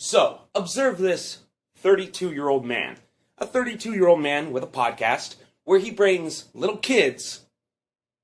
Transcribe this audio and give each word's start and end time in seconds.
So, 0.00 0.42
observe 0.54 0.98
this 0.98 1.38
32 1.78 2.32
year 2.32 2.48
old 2.48 2.64
man. 2.64 2.98
A 3.36 3.46
32 3.46 3.94
year 3.94 4.06
old 4.06 4.20
man 4.20 4.52
with 4.52 4.62
a 4.62 4.68
podcast 4.68 5.34
where 5.64 5.80
he 5.80 5.90
brings 5.90 6.46
little 6.54 6.76
kids 6.76 7.44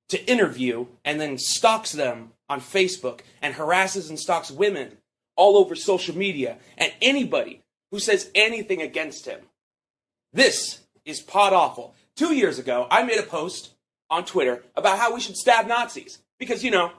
to 0.08 0.24
interview 0.30 0.87
and 1.04 1.21
then 1.21 1.37
stalks 1.37 1.90
them 1.90 2.32
on 2.48 2.60
Facebook 2.60 3.21
and 3.42 3.54
harasses 3.54 4.08
and 4.08 4.18
stalks 4.18 4.52
women 4.52 4.98
all 5.37 5.56
over 5.56 5.74
social 5.74 6.16
media 6.16 6.58
and 6.79 6.92
anybody 7.02 7.61
who 7.91 7.98
says 7.98 8.30
anything 8.36 8.80
against 8.80 9.27
him. 9.27 9.41
This 10.32 10.80
is 11.04 11.20
pod 11.20 11.52
awful. 11.52 11.95
Two 12.14 12.34
years 12.34 12.61
ago, 12.61 12.86
I 12.88 13.02
made 13.02 13.18
a 13.18 13.25
post 13.25 13.70
on 14.11 14.25
Twitter 14.25 14.62
about 14.77 14.98
how 15.00 15.12
we 15.12 15.20
should 15.20 15.36
stab 15.36 15.66
Nazis 15.66 16.18
because, 16.38 16.62
you 16.62 16.70
know, 16.70 16.93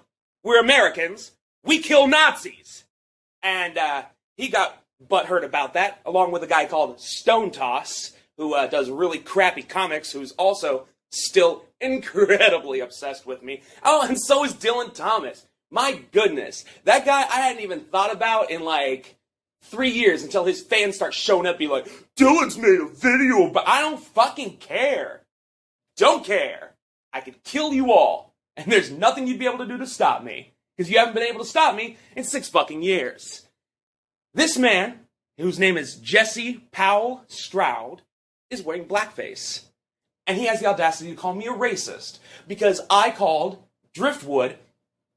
we're 0.43 0.59
Americans. 0.59 1.31
We 1.63 1.79
kill 1.79 2.07
Nazis. 2.07 2.83
And 3.41 3.77
uh, 3.77 4.03
he 4.37 4.47
got 4.49 4.81
butthurt 5.05 5.43
about 5.43 5.73
that, 5.73 5.99
along 6.05 6.31
with 6.31 6.43
a 6.43 6.47
guy 6.47 6.65
called 6.65 6.99
Stone 6.99 7.51
Toss, 7.51 8.11
who 8.37 8.53
uh, 8.53 8.67
does 8.67 8.89
really 8.89 9.19
crappy 9.19 9.61
comics, 9.61 10.11
who's 10.11 10.31
also 10.33 10.87
still 11.11 11.65
incredibly 11.81 12.79
obsessed 12.79 13.25
with 13.25 13.43
me. 13.43 13.61
Oh, 13.83 14.05
and 14.07 14.19
so 14.19 14.43
is 14.43 14.53
Dylan 14.53 14.93
Thomas. 14.93 15.45
My 15.71 15.99
goodness, 16.11 16.63
that 16.83 17.05
guy 17.05 17.21
I 17.21 17.41
hadn't 17.41 17.63
even 17.63 17.81
thought 17.81 18.13
about 18.13 18.51
in 18.51 18.63
like 18.63 19.17
three 19.63 19.89
years 19.89 20.23
until 20.23 20.45
his 20.45 20.61
fans 20.61 20.95
start 20.95 21.13
showing 21.13 21.47
up, 21.47 21.57
be 21.57 21.67
like, 21.67 21.87
Dylan's 22.15 22.57
made 22.57 22.79
a 22.79 22.87
video, 22.87 23.49
but 23.51 23.67
I 23.67 23.81
don't 23.81 23.99
fucking 23.99 24.57
care. 24.57 25.21
Don't 25.97 26.23
care. 26.23 26.75
I 27.11 27.21
could 27.21 27.43
kill 27.43 27.73
you 27.73 27.91
all, 27.91 28.35
and 28.55 28.71
there's 28.71 28.91
nothing 28.91 29.27
you'd 29.27 29.39
be 29.39 29.47
able 29.47 29.59
to 29.59 29.65
do 29.65 29.77
to 29.77 29.87
stop 29.87 30.23
me, 30.23 30.53
because 30.77 30.91
you 30.91 30.99
haven't 30.99 31.15
been 31.15 31.23
able 31.23 31.39
to 31.39 31.49
stop 31.49 31.75
me 31.75 31.97
in 32.15 32.23
six 32.23 32.47
fucking 32.49 32.83
years. 32.83 33.44
This 34.35 34.57
man, 34.57 34.99
whose 35.37 35.57
name 35.57 35.77
is 35.77 35.95
Jesse 35.95 36.65
Powell 36.73 37.23
Stroud, 37.27 38.01
is 38.49 38.61
wearing 38.61 38.83
blackface. 38.83 39.61
And 40.27 40.37
he 40.37 40.47
has 40.47 40.59
the 40.59 40.65
audacity 40.65 41.11
to 41.11 41.15
call 41.15 41.33
me 41.33 41.47
a 41.47 41.53
racist 41.53 42.19
because 42.45 42.81
I 42.89 43.11
called 43.11 43.63
Driftwood 43.93 44.57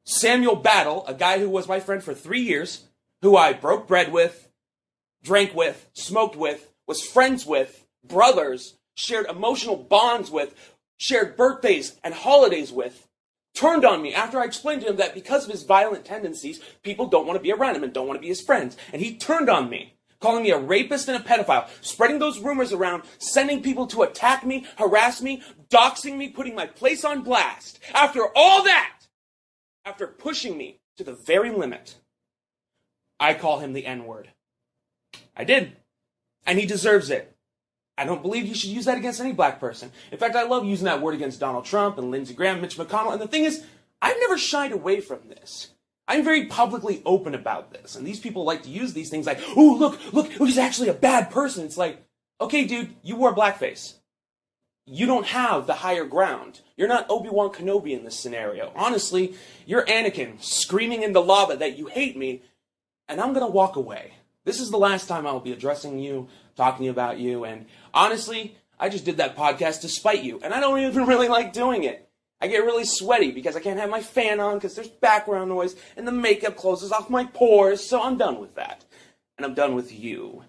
Samuel 0.06 0.54
Battle, 0.54 1.04
a 1.08 1.14
guy 1.14 1.40
who 1.40 1.50
was 1.50 1.66
my 1.66 1.80
friend 1.80 2.00
for 2.00 2.14
three 2.14 2.42
years, 2.42 2.84
who 3.20 3.36
I 3.36 3.54
broke 3.54 3.88
bread 3.88 4.12
with, 4.12 4.48
drank 5.24 5.52
with, 5.52 5.90
smoked 5.94 6.36
with, 6.36 6.70
was 6.86 7.02
friends 7.02 7.44
with, 7.44 7.84
brothers, 8.06 8.76
shared 8.94 9.26
emotional 9.26 9.76
bonds 9.76 10.30
with, 10.30 10.54
shared 10.96 11.36
birthdays 11.36 11.96
and 12.04 12.14
holidays 12.14 12.70
with, 12.70 13.07
turned 13.58 13.84
on 13.84 14.00
me 14.00 14.14
after 14.14 14.38
I 14.38 14.44
explained 14.44 14.82
to 14.82 14.88
him 14.88 14.96
that 14.96 15.14
because 15.14 15.44
of 15.44 15.50
his 15.50 15.64
violent 15.64 16.04
tendencies, 16.04 16.60
people 16.84 17.08
don't 17.08 17.26
want 17.26 17.36
to 17.38 17.42
be 17.42 17.52
around 17.52 17.74
him 17.74 17.82
and 17.82 17.92
don't 17.92 18.06
want 18.06 18.16
to 18.16 18.22
be 18.22 18.28
his 18.28 18.40
friends. 18.40 18.76
And 18.92 19.02
he 19.02 19.16
turned 19.16 19.50
on 19.50 19.68
me, 19.68 19.96
calling 20.20 20.44
me 20.44 20.52
a 20.52 20.58
rapist 20.58 21.08
and 21.08 21.20
a 21.20 21.26
pedophile, 21.26 21.68
spreading 21.80 22.20
those 22.20 22.38
rumors 22.38 22.72
around, 22.72 23.02
sending 23.18 23.60
people 23.60 23.88
to 23.88 24.02
attack 24.02 24.46
me, 24.46 24.64
harass 24.76 25.20
me, 25.20 25.42
doxing 25.70 26.16
me, 26.16 26.28
putting 26.28 26.54
my 26.54 26.66
place 26.66 27.04
on 27.04 27.22
blast. 27.22 27.80
After 27.92 28.26
all 28.36 28.62
that, 28.62 29.00
after 29.84 30.06
pushing 30.06 30.56
me 30.56 30.78
to 30.96 31.02
the 31.02 31.14
very 31.14 31.50
limit, 31.50 31.96
I 33.18 33.34
call 33.34 33.58
him 33.58 33.72
the 33.72 33.86
N 33.86 34.04
word. 34.04 34.30
I 35.36 35.42
did. 35.42 35.76
And 36.46 36.60
he 36.60 36.66
deserves 36.66 37.10
it. 37.10 37.36
I 37.98 38.04
don't 38.04 38.22
believe 38.22 38.46
you 38.46 38.54
should 38.54 38.70
use 38.70 38.84
that 38.84 38.96
against 38.96 39.20
any 39.20 39.32
black 39.32 39.58
person. 39.58 39.90
In 40.12 40.18
fact, 40.18 40.36
I 40.36 40.44
love 40.44 40.64
using 40.64 40.84
that 40.84 41.02
word 41.02 41.14
against 41.14 41.40
Donald 41.40 41.64
Trump 41.64 41.98
and 41.98 42.12
Lindsey 42.12 42.32
Graham, 42.32 42.60
Mitch 42.60 42.78
McConnell. 42.78 43.12
And 43.12 43.20
the 43.20 43.26
thing 43.26 43.44
is, 43.44 43.64
I've 44.00 44.20
never 44.20 44.38
shied 44.38 44.70
away 44.70 45.00
from 45.00 45.18
this. 45.28 45.70
I'm 46.06 46.22
very 46.24 46.46
publicly 46.46 47.02
open 47.04 47.34
about 47.34 47.72
this. 47.72 47.96
And 47.96 48.06
these 48.06 48.20
people 48.20 48.44
like 48.44 48.62
to 48.62 48.70
use 48.70 48.92
these 48.92 49.10
things 49.10 49.26
like, 49.26 49.40
oh, 49.56 49.76
look, 49.78 50.12
look, 50.12 50.32
he's 50.32 50.58
actually 50.58 50.88
a 50.88 50.94
bad 50.94 51.30
person. 51.30 51.64
It's 51.64 51.76
like, 51.76 52.02
okay, 52.40 52.64
dude, 52.64 52.94
you 53.02 53.16
wore 53.16 53.34
blackface. 53.34 53.94
You 54.86 55.04
don't 55.06 55.26
have 55.26 55.66
the 55.66 55.74
higher 55.74 56.04
ground. 56.04 56.60
You're 56.76 56.88
not 56.88 57.10
Obi-Wan 57.10 57.50
Kenobi 57.50 57.90
in 57.98 58.04
this 58.04 58.18
scenario. 58.18 58.72
Honestly, 58.74 59.34
you're 59.66 59.84
Anakin 59.84 60.42
screaming 60.42 61.02
in 61.02 61.12
the 61.12 61.20
lava 61.20 61.56
that 61.56 61.76
you 61.76 61.86
hate 61.86 62.16
me, 62.16 62.42
and 63.08 63.20
I'm 63.20 63.34
gonna 63.34 63.48
walk 63.48 63.76
away. 63.76 64.12
This 64.48 64.60
is 64.60 64.70
the 64.70 64.78
last 64.78 65.08
time 65.08 65.26
I'll 65.26 65.40
be 65.40 65.52
addressing 65.52 65.98
you, 65.98 66.26
talking 66.56 66.88
about 66.88 67.18
you, 67.18 67.44
and 67.44 67.66
honestly, 67.92 68.56
I 68.80 68.88
just 68.88 69.04
did 69.04 69.18
that 69.18 69.36
podcast 69.36 69.82
to 69.82 69.90
spite 69.90 70.22
you, 70.22 70.40
and 70.42 70.54
I 70.54 70.60
don't 70.60 70.78
even 70.78 71.04
really 71.06 71.28
like 71.28 71.52
doing 71.52 71.84
it. 71.84 72.08
I 72.40 72.46
get 72.46 72.64
really 72.64 72.86
sweaty 72.86 73.30
because 73.30 73.56
I 73.56 73.60
can't 73.60 73.78
have 73.78 73.90
my 73.90 74.00
fan 74.00 74.40
on 74.40 74.54
because 74.54 74.74
there's 74.74 74.88
background 74.88 75.50
noise 75.50 75.76
and 75.98 76.08
the 76.08 76.12
makeup 76.12 76.56
closes 76.56 76.92
off 76.92 77.10
my 77.10 77.26
pores, 77.26 77.86
so 77.86 78.02
I'm 78.02 78.16
done 78.16 78.40
with 78.40 78.54
that. 78.54 78.86
And 79.36 79.44
I'm 79.44 79.52
done 79.52 79.74
with 79.74 79.92
you. 79.92 80.44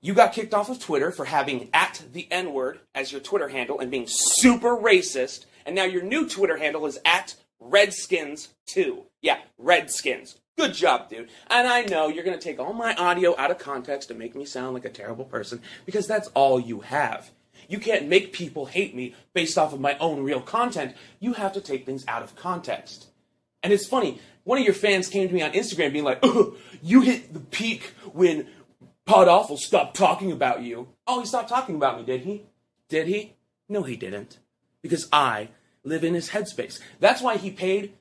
You 0.00 0.14
got 0.14 0.32
kicked 0.32 0.52
off 0.52 0.68
of 0.68 0.80
Twitter 0.80 1.12
for 1.12 1.24
having 1.24 1.70
at 1.72 2.02
the 2.12 2.26
N 2.28 2.52
word 2.52 2.80
as 2.92 3.12
your 3.12 3.20
Twitter 3.20 3.46
handle 3.46 3.78
and 3.78 3.88
being 3.88 4.06
super 4.08 4.76
racist, 4.76 5.46
and 5.64 5.76
now 5.76 5.84
your 5.84 6.02
new 6.02 6.28
Twitter 6.28 6.56
handle 6.56 6.86
is 6.86 6.98
at 7.04 7.36
Redskins2. 7.62 9.04
Yeah, 9.20 9.38
Redskins. 9.58 10.40
Good 10.56 10.74
job, 10.74 11.08
dude. 11.08 11.30
And 11.48 11.66
I 11.66 11.82
know 11.82 12.08
you're 12.08 12.24
going 12.24 12.38
to 12.38 12.42
take 12.42 12.58
all 12.58 12.72
my 12.72 12.94
audio 12.94 13.34
out 13.38 13.50
of 13.50 13.58
context 13.58 14.08
to 14.08 14.14
make 14.14 14.34
me 14.34 14.44
sound 14.44 14.74
like 14.74 14.84
a 14.84 14.90
terrible 14.90 15.24
person 15.24 15.60
because 15.86 16.06
that's 16.06 16.28
all 16.34 16.60
you 16.60 16.80
have. 16.80 17.30
You 17.68 17.78
can't 17.78 18.08
make 18.08 18.32
people 18.32 18.66
hate 18.66 18.94
me 18.94 19.14
based 19.32 19.56
off 19.56 19.72
of 19.72 19.80
my 19.80 19.96
own 19.98 20.22
real 20.22 20.40
content. 20.40 20.94
You 21.20 21.32
have 21.34 21.52
to 21.54 21.60
take 21.60 21.86
things 21.86 22.04
out 22.06 22.22
of 22.22 22.36
context. 22.36 23.06
And 23.62 23.72
it's 23.72 23.86
funny, 23.86 24.20
one 24.44 24.58
of 24.58 24.64
your 24.64 24.74
fans 24.74 25.08
came 25.08 25.28
to 25.28 25.34
me 25.34 25.42
on 25.42 25.52
Instagram 25.52 25.92
being 25.92 26.04
like, 26.04 26.18
"Ugh, 26.22 26.56
you 26.82 27.00
hit 27.00 27.32
the 27.32 27.40
peak 27.40 27.92
when 28.12 28.48
Pod 29.04 29.28
Awful 29.28 29.56
stopped 29.56 29.96
talking 29.96 30.30
about 30.30 30.62
you. 30.62 30.88
Oh, 31.06 31.20
he 31.20 31.26
stopped 31.26 31.48
talking 31.48 31.76
about 31.76 31.98
me, 31.98 32.04
did 32.04 32.22
he? 32.22 32.46
Did 32.88 33.08
he? 33.08 33.34
No, 33.68 33.82
he 33.82 33.96
didn't. 33.96 34.38
Because 34.80 35.08
I 35.12 35.48
live 35.84 36.04
in 36.04 36.14
his 36.14 36.30
headspace. 36.30 36.80
That's 37.00 37.22
why 37.22 37.36
he 37.36 37.50
paid 37.50 37.94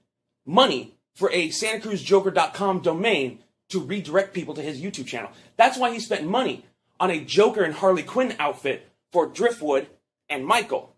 money 0.45 0.95
for 1.16 1.31
a 1.31 1.49
SantaCruzJoker.com 1.49 2.81
domain 2.81 3.39
to 3.69 3.79
redirect 3.79 4.33
people 4.33 4.53
to 4.53 4.61
his 4.61 4.81
YouTube 4.81 5.07
channel. 5.07 5.31
That's 5.57 5.77
why 5.77 5.91
he 5.91 5.99
spent 5.99 6.27
money 6.27 6.66
on 6.99 7.09
a 7.09 7.23
Joker 7.23 7.63
and 7.63 7.73
Harley 7.73 8.03
Quinn 8.03 8.35
outfit 8.39 8.88
for 9.11 9.25
Driftwood 9.25 9.88
and 10.29 10.45
Michael. 10.45 10.95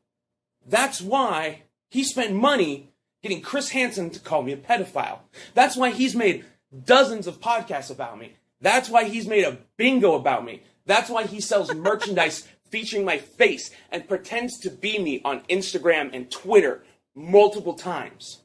That's 0.68 1.02
why 1.02 1.64
he 1.90 2.04
spent 2.04 2.34
money 2.34 2.90
getting 3.22 3.42
Chris 3.42 3.70
Hansen 3.70 4.10
to 4.12 4.20
call 4.20 4.44
me 4.44 4.52
a 4.52 4.58
pedophile. 4.58 5.20
That's 5.54 5.76
why 5.76 5.92
he's 5.92 6.16
made 6.16 6.46
dozens 6.86 7.28
of 7.28 7.40
podcasts 7.40 7.92
about 7.92 8.20
me. 8.20 8.34
That's 8.62 8.90
why 8.90 9.06
he's 9.06 9.28
made 9.28 9.46
a 9.46 9.60
bingo 9.78 10.14
about 10.14 10.46
me. 10.46 10.64
That's 10.86 11.10
why 11.10 11.26
he 11.26 11.40
sells 11.40 11.74
merchandise 11.76 12.48
featuring 12.70 13.06
my 13.06 13.18
face 13.18 13.72
and 13.92 14.08
pretends 14.08 14.58
to 14.60 14.70
be 14.70 15.00
me 15.00 15.22
on 15.24 15.42
Instagram 15.42 16.10
and 16.14 16.30
Twitter 16.32 16.84
multiple 17.16 17.76
times. 17.76 18.43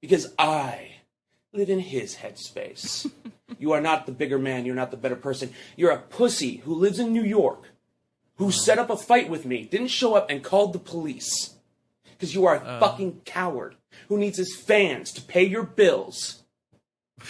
Because 0.00 0.32
I 0.38 0.92
live 1.52 1.68
in 1.70 1.80
his 1.80 2.16
headspace. 2.16 3.10
you 3.58 3.72
are 3.72 3.80
not 3.80 4.06
the 4.06 4.12
bigger 4.12 4.38
man. 4.38 4.64
You're 4.64 4.74
not 4.74 4.90
the 4.90 4.96
better 4.96 5.16
person. 5.16 5.52
You're 5.76 5.90
a 5.90 5.98
pussy 5.98 6.58
who 6.58 6.74
lives 6.74 6.98
in 6.98 7.12
New 7.12 7.24
York, 7.24 7.64
who 8.36 8.50
set 8.50 8.78
up 8.78 8.88
a 8.90 8.96
fight 8.96 9.28
with 9.28 9.44
me, 9.44 9.64
didn't 9.64 9.88
show 9.88 10.14
up, 10.14 10.30
and 10.30 10.42
called 10.42 10.72
the 10.72 10.78
police. 10.78 11.54
Because 12.12 12.34
you 12.34 12.46
are 12.46 12.56
a 12.56 12.60
Uh. 12.60 12.80
fucking 12.80 13.22
coward 13.24 13.76
who 14.08 14.16
needs 14.18 14.38
his 14.38 14.54
fans 14.56 15.12
to 15.12 15.20
pay 15.22 15.44
your 15.44 15.62
bills, 15.62 16.42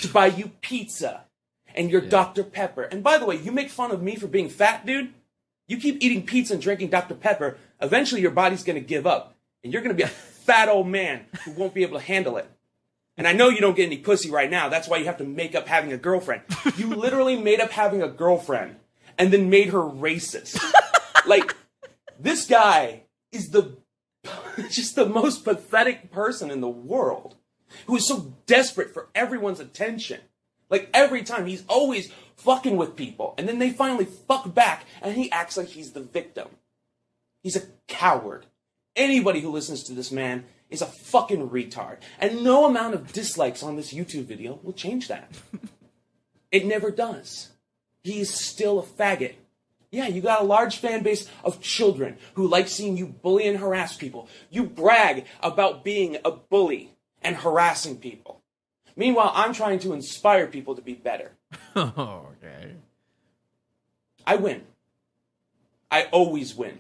to 0.01 0.09
buy 0.09 0.27
you 0.27 0.53
pizza 0.61 1.25
and 1.75 1.91
your 1.91 2.01
Dr. 2.01 2.43
Pepper. 2.45 2.83
And 2.83 3.03
by 3.03 3.17
the 3.19 3.25
way, 3.25 3.37
you 3.37 3.53
make 3.53 3.71
fun 3.71 3.91
of 3.93 4.03
me 4.03 4.17
for 4.17 4.27
being 4.27 4.49
fat, 4.49 4.85
dude. 4.85 5.13
You 5.69 5.77
keep 5.79 5.99
eating 6.03 6.27
pizza 6.27 6.55
and 6.55 6.63
drinking 6.63 6.91
Dr. 6.91 7.15
Pepper, 7.15 7.57
eventually 7.81 8.21
your 8.21 8.33
body's 8.33 8.65
gonna 8.65 8.81
give 8.81 9.07
up. 9.07 9.37
And 9.63 9.73
you're 9.73 9.83
gonna 9.83 9.95
be 9.95 10.03
a 10.03 10.09
fat 10.47 10.69
old 10.69 10.89
man 10.89 11.27
who 11.45 11.53
won't 11.53 11.75
be 11.75 11.83
able 11.83 11.99
to 11.99 12.05
handle 12.05 12.37
it. 12.37 12.49
And 13.21 13.29
I 13.29 13.35
know 13.35 13.51
you 13.51 13.61
don't 13.61 13.77
get 13.77 13.85
any 13.85 13.99
pussy 13.99 14.31
right 14.31 14.51
now. 14.51 14.71
That's 14.71 14.89
why 14.89 14.97
you 14.97 15.05
have 15.05 15.19
to 15.19 15.25
make 15.25 15.55
up 15.55 15.69
having 15.69 15.93
a 15.93 15.99
girlfriend. 15.99 16.41
You 16.79 16.87
literally 16.95 17.37
made 17.37 17.61
up 17.61 17.71
having 17.71 18.03
a 18.03 18.09
girlfriend 18.09 18.77
and 19.19 19.31
then 19.31 19.51
made 19.51 19.69
her 19.69 19.83
racist. 19.83 20.59
like, 21.27 21.55
this 22.19 22.47
guy 22.47 23.03
is 23.31 23.51
the 23.51 23.77
just 24.71 24.97
the 24.97 25.05
most 25.05 25.45
pathetic 25.45 26.11
person 26.11 26.51
in 26.51 26.63
the 26.63 26.69
world 26.71 27.37
who 27.85 27.97
is 27.97 28.09
so 28.09 28.33
desperate 28.47 28.95
for 28.95 29.11
everyone's 29.15 29.61
attention. 29.61 30.23
Like 30.71 30.89
every 30.95 31.23
time 31.23 31.45
he's 31.45 31.67
always 31.69 32.11
fucking 32.37 32.79
with 32.79 32.97
people 32.97 33.35
and 33.37 33.47
then 33.47 33.59
they 33.59 33.69
finally 33.69 34.07
fuck 34.07 34.55
back 34.55 34.87
and 35.03 35.15
he 35.15 35.31
acts 35.31 35.59
like 35.59 35.69
he's 35.69 35.93
the 35.93 36.01
victim. 36.01 36.49
He's 37.43 37.57
a 37.57 37.67
coward. 37.87 38.47
Anybody 38.97 39.41
who 39.43 39.51
listens 39.51 39.83
to 39.85 39.93
this 39.93 40.11
man 40.11 40.47
is 40.71 40.83
a 40.83 40.87
fucking 40.87 41.51
retard. 41.51 41.99
And 42.19 42.45
no 42.45 42.65
amount 42.65 42.95
of 42.95 43.13
dislikes 43.13 43.63
on 43.63 43.77
this 43.77 43.93
YouTube 43.93 44.25
video 44.25 44.59
will 44.63 44.73
change 44.73 45.09
that. 45.09 45.31
it 46.53 46.67
never 46.67 46.91
does. 46.91 47.51
He 48.03 48.21
is 48.21 48.33
still 48.33 48.79
a 48.79 48.83
faggot. 48.83 49.35
Yeah, 49.91 50.07
you 50.07 50.21
got 50.21 50.41
a 50.41 50.45
large 50.45 50.77
fan 50.77 51.03
base 51.03 51.29
of 51.43 51.61
children 51.61 52.17
who 52.35 52.47
like 52.47 52.69
seeing 52.69 52.97
you 52.97 53.07
bully 53.07 53.49
and 53.49 53.59
harass 53.59 53.97
people. 53.97 54.29
You 54.49 54.65
brag 54.65 55.25
about 55.43 55.83
being 55.83 56.17
a 56.25 56.31
bully 56.31 56.93
and 57.23 57.37
harassing 57.37 57.97
people. 57.97 58.41
Meanwhile, 58.97 59.33
I'm 59.35 59.53
trying 59.53 59.81
to 59.81 59.93
inspire 59.93 60.47
people 60.47 60.77
to 60.77 60.83
be 60.83 60.95
better. 60.95 61.33
okay. 61.77 62.75
I 64.27 64.37
win. 64.37 64.63
I 65.91 66.05
always 66.05 66.55
win. 66.55 66.79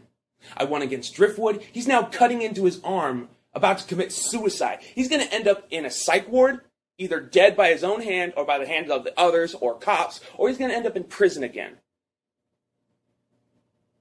I 0.56 0.64
won 0.64 0.82
against 0.82 1.14
Driftwood. 1.14 1.62
He's 1.72 1.88
now 1.88 2.04
cutting 2.04 2.42
into 2.42 2.64
his 2.64 2.80
arm, 2.84 3.28
about 3.52 3.78
to 3.78 3.86
commit 3.86 4.12
suicide. 4.12 4.78
He's 4.94 5.08
going 5.08 5.26
to 5.26 5.34
end 5.34 5.48
up 5.48 5.66
in 5.70 5.84
a 5.84 5.90
psych 5.90 6.28
ward, 6.28 6.60
either 6.98 7.20
dead 7.20 7.56
by 7.56 7.70
his 7.70 7.82
own 7.82 8.02
hand 8.02 8.32
or 8.36 8.44
by 8.44 8.58
the 8.58 8.66
hands 8.66 8.90
of 8.90 9.04
the 9.04 9.18
others 9.18 9.54
or 9.54 9.78
cops, 9.78 10.20
or 10.36 10.48
he's 10.48 10.58
going 10.58 10.70
to 10.70 10.76
end 10.76 10.86
up 10.86 10.96
in 10.96 11.04
prison 11.04 11.42
again. 11.42 11.76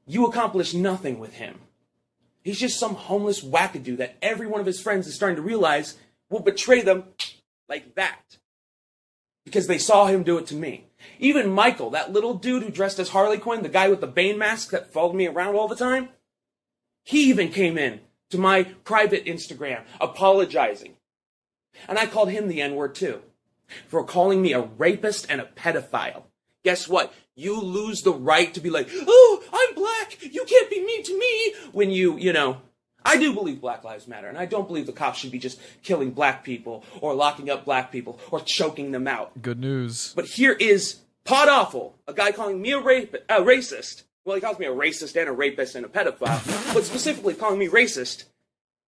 You 0.05 0.25
accomplish 0.25 0.73
nothing 0.73 1.19
with 1.19 1.35
him. 1.35 1.59
He's 2.43 2.59
just 2.59 2.79
some 2.79 2.95
homeless 2.95 3.43
wackadoo 3.43 3.97
that 3.97 4.17
every 4.21 4.47
one 4.47 4.59
of 4.59 4.65
his 4.65 4.81
friends 4.81 5.07
is 5.07 5.15
starting 5.15 5.35
to 5.35 5.41
realize 5.41 5.97
will 6.29 6.39
betray 6.39 6.81
them 6.81 7.05
like 7.67 7.95
that. 7.95 8.37
Because 9.45 9.67
they 9.67 9.77
saw 9.77 10.07
him 10.07 10.23
do 10.23 10.37
it 10.37 10.47
to 10.47 10.55
me. 10.55 10.87
Even 11.19 11.51
Michael, 11.51 11.89
that 11.91 12.11
little 12.11 12.33
dude 12.33 12.63
who 12.63 12.69
dressed 12.69 12.99
as 12.99 13.09
Harley 13.09 13.37
Quinn, 13.37 13.63
the 13.63 13.69
guy 13.69 13.89
with 13.89 14.01
the 14.01 14.07
Bane 14.07 14.37
mask 14.37 14.71
that 14.71 14.91
followed 14.93 15.15
me 15.15 15.27
around 15.27 15.55
all 15.55 15.67
the 15.67 15.75
time, 15.75 16.09
he 17.03 17.29
even 17.29 17.49
came 17.49 17.77
in 17.77 18.01
to 18.29 18.37
my 18.37 18.63
private 18.63 19.25
Instagram 19.25 19.83
apologizing. 19.99 20.95
And 21.87 21.97
I 21.97 22.05
called 22.05 22.29
him 22.29 22.47
the 22.47 22.61
N 22.61 22.75
word 22.75 22.95
too 22.95 23.21
for 23.87 24.03
calling 24.03 24.41
me 24.41 24.53
a 24.53 24.61
rapist 24.61 25.27
and 25.29 25.41
a 25.41 25.45
pedophile. 25.45 26.23
Guess 26.63 26.87
what? 26.87 27.13
You 27.35 27.59
lose 27.59 28.01
the 28.01 28.13
right 28.13 28.53
to 28.53 28.59
be 28.59 28.69
like, 28.69 28.89
oh, 28.91 29.43
I'm 29.53 29.75
black. 29.75 30.17
You 30.21 30.43
can't 30.45 30.69
be 30.69 30.83
mean 30.83 31.03
to 31.03 31.17
me. 31.17 31.53
When 31.71 31.89
you, 31.89 32.17
you 32.17 32.33
know, 32.33 32.57
I 33.05 33.17
do 33.17 33.33
believe 33.33 33.61
Black 33.61 33.85
Lives 33.85 34.07
Matter, 34.07 34.27
and 34.27 34.37
I 34.37 34.45
don't 34.45 34.67
believe 34.67 34.85
the 34.85 34.91
cops 34.91 35.19
should 35.19 35.31
be 35.31 35.39
just 35.39 35.59
killing 35.83 36.11
black 36.11 36.43
people 36.43 36.83
or 36.99 37.13
locking 37.13 37.49
up 37.49 37.63
black 37.63 37.91
people 37.91 38.19
or 38.29 38.41
choking 38.41 38.91
them 38.91 39.07
out. 39.07 39.41
Good 39.41 39.59
news. 39.59 40.13
But 40.15 40.25
here 40.25 40.51
is 40.51 40.99
Pod 41.23 41.47
Awful, 41.47 41.95
a 42.07 42.13
guy 42.13 42.31
calling 42.33 42.61
me 42.61 42.71
a, 42.71 42.79
rape, 42.79 43.15
a 43.29 43.41
racist. 43.41 44.03
Well, 44.29 44.35
he 44.35 44.41
calls 44.41 44.59
me 44.59 44.67
a 44.67 44.71
racist 44.71 45.19
and 45.19 45.27
a 45.27 45.31
rapist 45.31 45.73
and 45.73 45.83
a 45.83 45.89
pedophile, 45.89 46.71
but 46.71 46.83
specifically 46.83 47.33
calling 47.33 47.57
me 47.57 47.67
racist, 47.67 48.25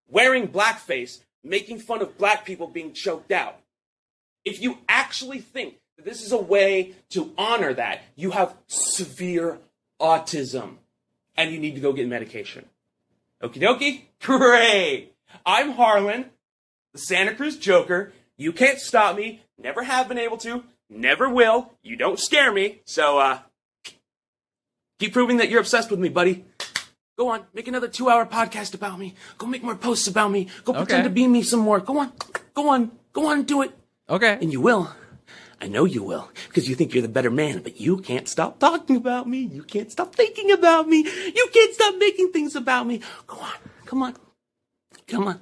wearing 0.08 0.48
blackface, 0.48 1.22
making 1.44 1.80
fun 1.80 2.04
of 2.04 2.16
black 2.16 2.46
people 2.46 2.68
being 2.68 2.94
choked 2.94 3.32
out. 3.32 3.60
If 4.46 4.62
you 4.62 4.78
actually 4.88 5.40
think 5.40 5.80
that 5.98 6.06
this 6.06 6.24
is 6.24 6.32
a 6.32 6.38
way 6.38 6.94
to 7.10 7.34
honor 7.40 7.74
that, 7.74 8.04
you 8.16 8.30
have 8.30 8.56
severe 8.68 9.58
autism 10.00 10.76
and 11.36 11.52
you 11.52 11.58
need 11.58 11.74
to 11.74 11.82
go 11.82 11.92
get 11.92 12.08
medication. 12.08 12.66
Okie 13.42 13.62
dokie? 13.62 14.02
Great! 14.22 15.16
I'm 15.44 15.72
Harlan, 15.72 16.26
the 16.94 17.00
Santa 17.00 17.34
Cruz 17.34 17.58
Joker. 17.58 18.14
You 18.38 18.52
can't 18.52 18.78
stop 18.78 19.16
me. 19.16 19.42
Never 19.58 19.86
have 19.86 20.08
been 20.08 20.20
able 20.20 20.38
to. 20.38 20.66
Never 20.88 21.28
will. 21.28 21.74
You 21.82 21.96
don't 21.96 22.20
scare 22.20 22.54
me. 22.54 22.82
So, 22.86 23.18
uh, 23.18 23.40
keep 25.02 25.14
proving 25.14 25.38
that 25.38 25.50
you're 25.50 25.60
obsessed 25.60 25.90
with 25.90 26.00
me, 26.00 26.10
buddy. 26.10 26.46
Go 27.18 27.30
on, 27.30 27.44
make 27.54 27.68
another 27.68 27.88
two 27.88 28.08
hour 28.08 28.24
podcast 28.26 28.76
about 28.76 29.00
me. 29.00 29.16
Go 29.40 29.48
make 29.48 29.64
more 29.64 29.76
posts 29.76 30.08
about 30.08 30.30
me. 30.32 30.48
Go 30.64 30.74
pretend 30.74 31.02
Okay. 31.02 31.04
to 31.04 31.10
be 31.10 31.28
me 31.28 31.42
some 31.42 31.60
more. 31.60 31.80
Go 31.80 31.98
on, 31.98 32.14
go 32.54 32.70
on, 32.70 32.92
go 33.12 33.28
on, 33.28 33.40
and 33.40 33.48
do 33.48 33.64
it. 33.64 33.72
Okay. 34.08 34.38
And 34.42 34.52
you 34.54 34.62
will. 34.62 34.94
I 35.60 35.68
know 35.68 35.86
you 35.86 36.02
will, 36.04 36.32
because 36.48 36.68
you 36.70 36.74
think 36.76 36.94
you're 36.94 37.04
the 37.04 37.08
better 37.18 37.30
man, 37.30 37.62
but 37.62 37.80
you 37.80 37.98
can't 37.98 38.28
stop 38.28 38.58
talking 38.60 38.96
about 38.96 39.28
me. 39.28 39.40
You 39.40 39.64
can't 39.64 39.92
stop 39.92 40.16
thinking 40.16 40.52
about 40.52 40.88
me. 40.88 41.00
You 41.40 41.50
can't 41.54 41.74
stop 41.74 41.96
making 41.98 42.32
things 42.32 42.56
about 42.56 42.88
me. 42.88 43.02
Go 43.28 43.38
on, 43.38 43.54
come 43.86 44.02
on, 44.02 44.16
come 45.08 45.28
on. 45.28 45.40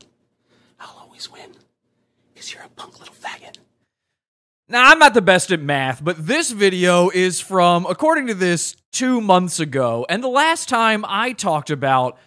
I'll 0.79 0.97
always 1.03 1.31
win, 1.31 1.51
because 2.33 2.53
you're 2.53 2.63
a 2.63 2.69
punk 2.69 2.99
little 2.99 3.15
faggot. 3.15 3.57
Now, 4.71 4.91
I'm 4.91 4.99
not 4.99 5.15
the 5.15 5.21
best 5.23 5.51
at 5.51 5.59
math, 5.59 6.03
but 6.03 6.27
this 6.27 6.51
video 6.51 7.09
is 7.09 7.39
from, 7.39 7.87
according 7.87 8.27
to 8.27 8.35
this, 8.35 8.75
two 8.91 9.19
months 9.19 9.59
ago. 9.59 10.05
And 10.07 10.23
the 10.23 10.27
last 10.27 10.69
time 10.69 11.03
I 11.07 11.33
talked 11.33 11.71
about 11.71 12.19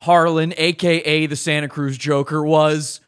Harlan, 0.00 0.54
aka 0.56 1.26
the 1.26 1.36
Santa 1.36 1.68
Cruz 1.68 1.98
Joker, 1.98 2.42
was 2.42 3.02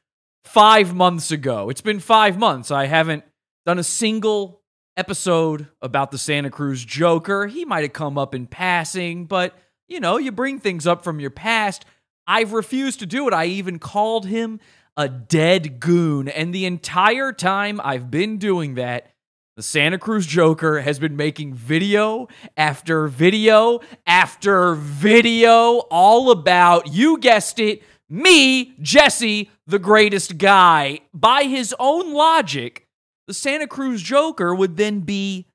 five 0.44 0.94
months 0.94 1.30
ago. 1.30 1.70
It's 1.70 1.80
been 1.80 2.00
five 2.00 2.36
months. 2.38 2.70
I 2.70 2.84
haven't 2.84 3.24
done 3.64 3.78
a 3.78 3.82
single 3.82 4.60
episode 4.98 5.68
about 5.80 6.10
the 6.10 6.18
Santa 6.18 6.50
Cruz 6.50 6.84
Joker. 6.84 7.46
He 7.46 7.64
might 7.64 7.84
have 7.84 7.94
come 7.94 8.18
up 8.18 8.34
in 8.34 8.46
passing, 8.46 9.24
but 9.24 9.54
you 9.88 10.00
know, 10.00 10.18
you 10.18 10.32
bring 10.32 10.58
things 10.58 10.86
up 10.86 11.02
from 11.02 11.18
your 11.18 11.30
past. 11.30 11.86
I've 12.26 12.52
refused 12.52 12.98
to 13.00 13.06
do 13.06 13.26
it. 13.26 13.32
I 13.32 13.46
even 13.46 13.78
called 13.78 14.26
him 14.26 14.60
a 14.96 15.08
dead 15.08 15.80
goon. 15.80 16.28
And 16.28 16.54
the 16.54 16.66
entire 16.66 17.32
time 17.32 17.80
I've 17.82 18.10
been 18.10 18.38
doing 18.38 18.74
that, 18.74 19.08
the 19.56 19.62
Santa 19.62 19.98
Cruz 19.98 20.26
Joker 20.26 20.80
has 20.80 20.98
been 20.98 21.16
making 21.16 21.54
video 21.54 22.28
after 22.56 23.06
video 23.06 23.80
after 24.06 24.74
video 24.74 25.80
all 25.90 26.30
about, 26.30 26.92
you 26.92 27.18
guessed 27.18 27.58
it, 27.58 27.82
me, 28.08 28.74
Jesse, 28.80 29.50
the 29.66 29.78
greatest 29.78 30.38
guy. 30.38 31.00
By 31.12 31.44
his 31.44 31.74
own 31.78 32.12
logic, 32.12 32.86
the 33.26 33.34
Santa 33.34 33.66
Cruz 33.66 34.02
Joker 34.02 34.54
would 34.54 34.76
then 34.76 35.00
be 35.00 35.46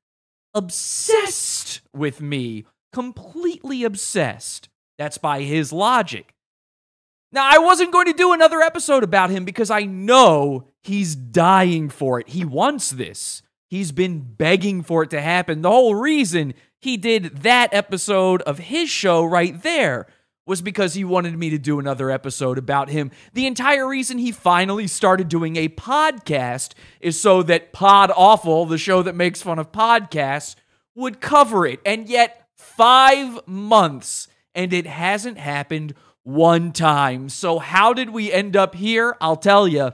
obsessed 0.54 1.82
with 1.94 2.22
me, 2.22 2.66
completely 2.94 3.84
obsessed. 3.84 4.70
That's 4.98 5.18
by 5.18 5.42
his 5.42 5.74
logic. 5.74 6.34
Now, 7.32 7.50
I 7.50 7.58
wasn't 7.58 7.92
going 7.92 8.06
to 8.06 8.14
do 8.14 8.32
another 8.32 8.62
episode 8.62 9.04
about 9.04 9.30
him 9.30 9.44
because 9.44 9.70
I 9.70 9.84
know 9.84 10.70
he's 10.82 11.16
dying 11.16 11.90
for 11.90 12.20
it. 12.20 12.30
He 12.30 12.46
wants 12.46 12.92
this. 12.92 13.42
He's 13.70 13.92
been 13.92 14.22
begging 14.22 14.82
for 14.82 15.04
it 15.04 15.10
to 15.10 15.20
happen. 15.20 15.62
The 15.62 15.70
whole 15.70 15.96
reason 15.96 16.54
he 16.80 16.96
did 16.96 17.38
that 17.38 17.74
episode 17.74 18.42
of 18.44 18.60
his 18.60 18.90
show 18.90 19.26
right 19.26 19.62
there 19.62 20.08
was 20.46 20.62
because 20.62 20.94
he 20.94 21.04
wanted 21.04 21.38
me 21.38 21.50
to 21.50 21.58
do 21.58 21.78
another 21.78 22.10
episode 22.10 22.58
about 22.58 22.88
him. 22.88 23.12
The 23.34 23.46
entire 23.46 23.86
reason 23.86 24.18
he 24.18 24.32
finally 24.32 24.88
started 24.88 25.28
doing 25.28 25.58
a 25.58 25.68
podcast 25.68 26.72
is 27.02 27.20
so 27.20 27.44
that 27.44 27.74
Pod 27.74 28.12
Awful, 28.16 28.66
the 28.66 28.78
show 28.78 29.04
that 29.04 29.14
makes 29.16 29.42
fun 29.42 29.60
of 29.60 29.74
podcasts, 29.74 30.56
would 30.96 31.20
cover 31.20 31.66
it. 31.66 31.82
And 31.86 32.08
yet, 32.08 32.48
five 32.56 33.46
months, 33.46 34.30
and 34.56 34.72
it 34.72 34.88
hasn't 34.88 35.38
happened 35.38 35.94
one 36.28 36.74
time. 36.74 37.30
So, 37.30 37.58
how 37.58 37.94
did 37.94 38.10
we 38.10 38.34
end 38.34 38.58
up 38.58 38.76
here? 38.76 39.16
I'll 39.22 39.38
tell 39.38 39.66
you. 39.66 39.92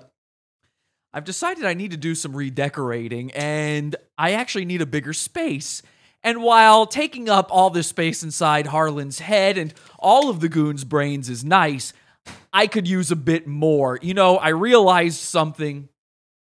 I've 1.13 1.25
decided 1.25 1.63
I 1.63 1.75
need 1.75 1.91
to 1.91 1.97
do 1.97 2.15
some 2.15 2.35
redecorating, 2.35 3.29
and 3.33 3.95
I 4.17 4.31
actually 4.31 4.65
need 4.65 4.81
a 4.81 4.87
bigger 4.87 5.13
space. 5.13 5.83
And 6.23 6.41
while 6.41 6.87
taking 6.87 7.29
up 7.29 7.49
all 7.51 7.69
this 7.69 7.87
space 7.87 8.23
inside 8.23 8.65
Harlan's 8.65 9.19
head 9.19 9.59
and 9.59 9.75
all 9.99 10.31
of 10.31 10.39
the 10.39 10.49
goons' 10.49 10.83
brains 10.83 11.29
is 11.29 11.45
nice, 11.45 11.93
I 12.51 12.65
could 12.65 12.87
use 12.87 13.11
a 13.11 13.15
bit 13.15 13.45
more. 13.45 13.99
You 14.01 14.15
know, 14.15 14.37
I 14.37 14.49
realized 14.49 15.19
something, 15.19 15.87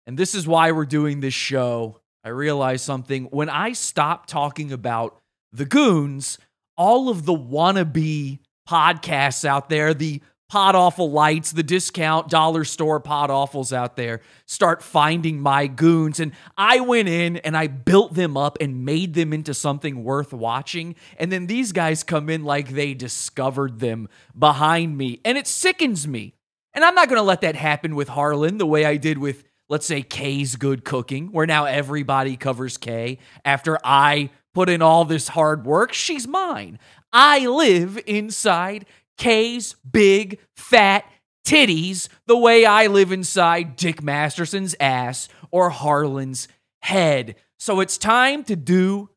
and 0.06 0.18
this 0.18 0.36
is 0.36 0.46
why 0.46 0.74
we're 0.74 0.86
doing 0.86 1.22
this 1.22 1.34
show. 1.34 2.02
I 2.26 2.30
realized 2.30 2.84
something. 2.84 3.26
When 3.26 3.50
I 3.50 3.72
stopped 3.72 4.28
talking 4.28 4.74
about 4.74 5.18
the 5.54 5.66
goons, 5.66 6.40
all 6.76 7.08
of 7.08 7.26
the 7.26 7.38
wannabe 7.38 8.40
podcasts 8.68 9.46
out 9.46 9.70
there, 9.70 9.94
the 9.94 10.22
pod 10.50 10.76
awful 10.76 11.12
lights, 11.12 11.52
the 11.52 11.64
discount 11.64 12.30
dollar 12.30 12.64
store 12.64 13.00
pod 13.00 13.30
awfuls 13.30 13.74
out 13.74 13.96
there 13.96 14.22
start 14.46 14.82
finding 14.82 15.40
my 15.40 15.68
goons. 15.68 16.20
And 16.20 16.32
I 16.58 16.80
went 16.80 17.10
in 17.10 17.38
and 17.38 17.58
I 17.58 17.68
built 17.68 18.14
them 18.14 18.38
up 18.38 18.58
and 18.62 18.86
made 18.86 19.14
them 19.14 19.34
into 19.34 19.54
something 19.54 20.04
worth 20.04 20.34
watching. 20.34 20.96
And 21.18 21.32
then 21.32 21.48
these 21.48 21.72
guys 21.72 22.04
come 22.04 22.30
in 22.30 22.44
like 22.44 22.70
they 22.70 22.94
discovered 22.94 23.80
them 23.80 24.08
behind 24.38 24.98
me. 24.98 25.20
And 25.26 25.38
it 25.38 25.48
sickens 25.48 26.08
me. 26.08 26.34
And 26.74 26.86
I'm 26.86 26.96
not 26.96 27.10
going 27.10 27.20
to 27.20 27.24
let 27.24 27.42
that 27.42 27.56
happen 27.56 27.96
with 27.96 28.08
Harlan 28.08 28.58
the 28.58 28.66
way 28.66 28.86
I 28.86 28.98
did 28.98 29.18
with, 29.18 29.44
let's 29.68 29.88
say, 29.88 30.04
Kay's 30.04 30.56
Good 30.56 30.86
Cooking, 30.86 31.32
where 31.32 31.48
now 31.48 31.66
everybody 31.66 32.38
covers 32.38 32.78
Kay 32.78 33.18
after 33.44 33.80
I 33.84 34.30
put 34.54 34.70
in 34.70 34.82
all 34.82 35.04
this 35.04 35.28
hard 35.28 35.66
work. 35.66 35.94
She's 35.94 36.28
mine. 36.28 36.80
I 37.12 37.48
live 37.48 38.00
inside 38.06 38.86
Kay's 39.18 39.76
big, 39.90 40.40
fat 40.56 41.06
titties 41.46 42.10
the 42.26 42.38
way 42.38 42.66
I 42.66 42.88
live 42.88 43.12
inside 43.12 43.76
Dick 43.76 44.04
Masterson's 44.04 44.76
ass 44.80 45.30
or 45.50 45.70
Harlan's 45.70 46.48
head. 46.82 47.36
So 47.58 47.80
it's 47.80 47.98
time 47.98 48.44
to 48.46 48.56
do 48.56 49.10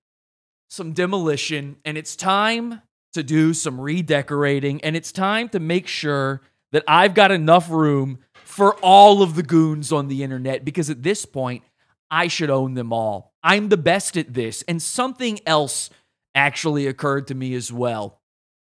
some 0.69 0.93
demolition 0.93 1.77
and 1.85 1.99
it's 1.99 2.15
time 2.15 2.83
to 3.13 3.23
do 3.23 3.53
some 3.53 3.81
redecorating 3.81 4.83
and 4.83 4.97
it's 4.97 5.11
time 5.11 5.49
to 5.49 5.59
make 5.59 5.89
sure 5.89 6.41
that 6.73 6.85
I've 6.87 7.15
got 7.15 7.33
enough 7.33 7.69
room 7.69 8.21
for 8.45 8.75
all 8.77 9.23
of 9.23 9.35
the 9.35 9.43
goons 9.43 9.91
on 9.93 10.09
the 10.09 10.23
internet 10.23 10.65
because 10.65 10.89
at 10.89 11.03
this 11.03 11.27
point, 11.27 11.65
I 12.11 12.29
should 12.29 12.51
own 12.51 12.75
them 12.75 12.93
all. 12.93 13.35
I'm 13.43 13.69
the 13.69 13.77
best 13.77 14.17
at 14.17 14.35
this. 14.35 14.63
And 14.67 14.83
something 14.83 15.39
else 15.47 15.91
actually 16.35 16.87
occurred 16.87 17.29
to 17.29 17.35
me 17.35 17.55
as 17.55 17.73
well 17.73 18.21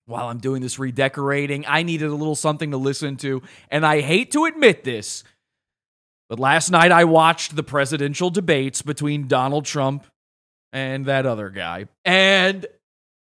while 0.05 0.27
I'm 0.27 0.39
doing 0.39 0.61
this 0.61 0.79
redecorating. 0.79 1.65
I 1.67 1.83
needed 1.83 2.09
a 2.09 2.15
little 2.15 2.35
something 2.35 2.71
to 2.71 2.77
listen 2.77 3.17
to, 3.17 3.41
and 3.69 3.85
I 3.85 4.01
hate 4.01 4.31
to 4.31 4.45
admit 4.45 4.83
this, 4.83 5.23
but 6.29 6.39
last 6.39 6.71
night 6.71 6.91
I 6.91 7.03
watched 7.03 7.55
the 7.55 7.63
presidential 7.63 8.29
debates 8.29 8.81
between 8.81 9.27
Donald 9.27 9.65
Trump 9.65 10.05
and 10.73 11.05
that 11.05 11.25
other 11.25 11.49
guy. 11.49 11.87
And 12.05 12.65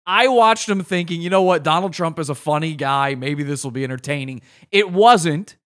I 0.05 0.27
watched 0.27 0.67
him 0.67 0.83
thinking, 0.83 1.21
you 1.21 1.29
know 1.29 1.43
what? 1.43 1.63
Donald 1.63 1.93
Trump 1.93 2.19
is 2.19 2.29
a 2.29 2.35
funny 2.35 2.75
guy. 2.75 3.15
Maybe 3.15 3.43
this 3.43 3.63
will 3.63 3.71
be 3.71 3.83
entertaining. 3.83 4.41
It 4.71 4.91
wasn't. 4.91 5.57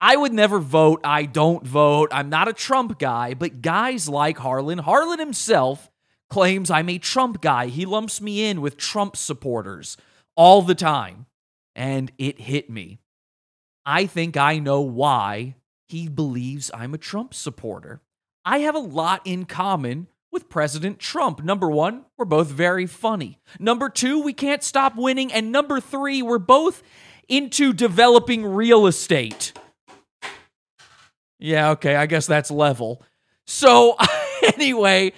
I 0.00 0.16
would 0.16 0.32
never 0.32 0.60
vote. 0.60 1.00
I 1.02 1.24
don't 1.24 1.66
vote. 1.66 2.10
I'm 2.12 2.28
not 2.30 2.48
a 2.48 2.52
Trump 2.52 2.98
guy, 2.98 3.34
but 3.34 3.60
guys 3.60 4.08
like 4.08 4.38
Harlan, 4.38 4.78
Harlan 4.78 5.18
himself 5.18 5.90
claims 6.30 6.70
I'm 6.70 6.88
a 6.88 6.98
Trump 6.98 7.40
guy. 7.40 7.66
He 7.66 7.86
lumps 7.86 8.20
me 8.20 8.44
in 8.44 8.60
with 8.60 8.76
Trump 8.76 9.16
supporters 9.16 9.96
all 10.36 10.62
the 10.62 10.74
time. 10.74 11.26
And 11.74 12.10
it 12.18 12.40
hit 12.40 12.68
me. 12.68 12.98
I 13.86 14.06
think 14.06 14.36
I 14.36 14.58
know 14.58 14.80
why 14.80 15.54
he 15.88 16.08
believes 16.08 16.70
I'm 16.74 16.92
a 16.92 16.98
Trump 16.98 17.32
supporter. 17.32 18.00
I 18.44 18.58
have 18.58 18.74
a 18.74 18.80
lot 18.80 19.22
in 19.24 19.44
common 19.44 20.08
with 20.30 20.48
President 20.48 20.98
Trump. 20.98 21.42
Number 21.42 21.70
one, 21.70 22.04
we're 22.16 22.24
both 22.24 22.48
very 22.48 22.86
funny. 22.86 23.38
Number 23.58 23.88
two, 23.88 24.22
we 24.22 24.32
can't 24.32 24.62
stop 24.62 24.96
winning. 24.96 25.32
And 25.32 25.50
number 25.52 25.80
three, 25.80 26.22
we're 26.22 26.38
both 26.38 26.82
into 27.28 27.72
developing 27.72 28.44
real 28.44 28.86
estate. 28.86 29.52
Yeah, 31.38 31.70
okay, 31.70 31.96
I 31.96 32.06
guess 32.06 32.26
that's 32.26 32.50
level. 32.50 33.02
So, 33.46 33.96
anyway, 34.42 35.12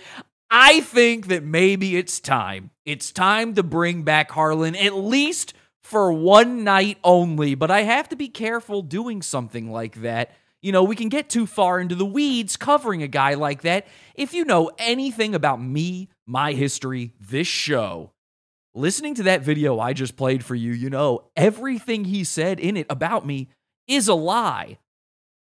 I 0.51 0.81
think 0.81 1.29
that 1.29 1.45
maybe 1.45 1.97
it's 1.97 2.19
time. 2.19 2.71
It's 2.85 3.13
time 3.13 3.55
to 3.55 3.63
bring 3.63 4.03
back 4.03 4.33
Harlan, 4.33 4.75
at 4.75 4.95
least 4.95 5.55
for 5.83 6.13
one 6.13 6.65
night 6.65 6.99
only. 7.05 7.55
But 7.55 7.71
I 7.71 7.83
have 7.83 8.09
to 8.09 8.17
be 8.17 8.29
careful 8.29 8.83
doing 8.83 9.23
something 9.23 9.71
like 9.71 10.03
that. 10.03 10.33
You 10.61 10.73
know, 10.73 10.83
we 10.83 10.97
can 10.97 11.09
get 11.09 11.31
too 11.31 11.47
far 11.47 11.81
into 11.81 11.95
the 11.95 12.05
weeds 12.05 12.57
covering 12.57 13.03
a 13.03 13.09
guy 13.09 13.35
like 13.35 13.63
that. 13.63 13.87
If 14.15 14.35
you 14.35 14.45
know 14.45 14.71
anything 14.77 15.35
about 15.35 15.63
me, 15.63 16.09
my 16.27 16.53
history, 16.53 17.15
this 17.21 17.47
show, 17.47 18.11
listening 18.75 19.15
to 19.15 19.23
that 19.25 19.43
video 19.43 19.79
I 19.79 19.93
just 19.93 20.17
played 20.17 20.45
for 20.45 20.55
you, 20.55 20.73
you 20.73 20.91
know, 20.91 21.31
everything 21.37 22.05
he 22.05 22.25
said 22.25 22.61
in 22.61 22.77
it 22.77 22.87
about 22.91 23.25
me 23.25 23.49
is 23.87 24.09
a 24.09 24.15
lie. 24.15 24.79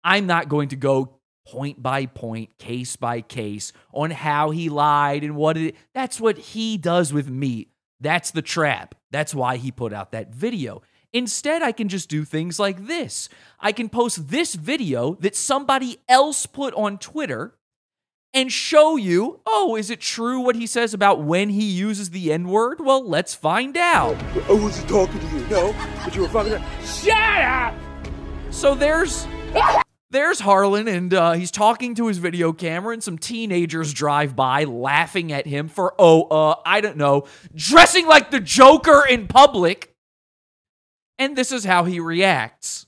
I'm 0.02 0.26
not 0.26 0.48
going 0.48 0.70
to 0.70 0.76
go 0.76 1.19
point 1.50 1.82
by 1.82 2.06
point, 2.06 2.56
case 2.58 2.94
by 2.96 3.20
case 3.20 3.72
on 3.92 4.10
how 4.12 4.50
he 4.50 4.68
lied 4.68 5.24
and 5.24 5.34
what 5.34 5.56
it 5.56 5.74
that's 5.92 6.20
what 6.20 6.38
he 6.38 6.76
does 6.76 7.12
with 7.12 7.28
me. 7.28 7.68
That's 8.00 8.30
the 8.30 8.42
trap. 8.42 8.94
That's 9.10 9.34
why 9.34 9.56
he 9.56 9.72
put 9.72 9.92
out 9.92 10.12
that 10.12 10.32
video. 10.32 10.82
Instead, 11.12 11.60
I 11.60 11.72
can 11.72 11.88
just 11.88 12.08
do 12.08 12.24
things 12.24 12.60
like 12.60 12.86
this. 12.86 13.28
I 13.58 13.72
can 13.72 13.88
post 13.88 14.28
this 14.28 14.54
video 14.54 15.14
that 15.16 15.34
somebody 15.34 15.98
else 16.08 16.46
put 16.46 16.72
on 16.74 16.98
Twitter 16.98 17.56
and 18.32 18.52
show 18.52 18.96
you, 18.96 19.40
oh, 19.44 19.74
is 19.74 19.90
it 19.90 20.00
true 20.00 20.38
what 20.38 20.54
he 20.54 20.68
says 20.68 20.94
about 20.94 21.20
when 21.20 21.48
he 21.48 21.64
uses 21.64 22.10
the 22.10 22.32
N 22.32 22.48
word? 22.48 22.80
Well, 22.80 23.04
let's 23.04 23.34
find 23.34 23.76
out. 23.76 24.16
Oh, 24.48 24.56
I 24.56 24.62
wasn't 24.62 24.88
talking 24.88 25.18
to 25.18 25.26
you, 25.26 25.46
no, 25.48 25.74
but 26.04 26.14
you 26.14 26.22
were 26.22 26.28
fucking. 26.28 26.62
Shut 26.84 27.42
up! 27.42 27.74
So 28.50 28.76
there's 28.76 29.26
there's 30.10 30.40
Harlan, 30.40 30.88
and 30.88 31.14
uh, 31.14 31.32
he's 31.32 31.50
talking 31.50 31.94
to 31.94 32.08
his 32.08 32.18
video 32.18 32.52
camera, 32.52 32.92
and 32.92 33.02
some 33.02 33.16
teenagers 33.18 33.92
drive 33.92 34.34
by 34.34 34.64
laughing 34.64 35.32
at 35.32 35.46
him 35.46 35.68
for, 35.68 35.94
oh, 35.98 36.22
uh, 36.24 36.56
I 36.66 36.80
don't 36.80 36.96
know, 36.96 37.26
dressing 37.54 38.06
like 38.06 38.30
the 38.30 38.40
Joker 38.40 39.04
in 39.08 39.28
public. 39.28 39.94
And 41.18 41.36
this 41.36 41.52
is 41.52 41.64
how 41.64 41.84
he 41.84 42.00
reacts. 42.00 42.86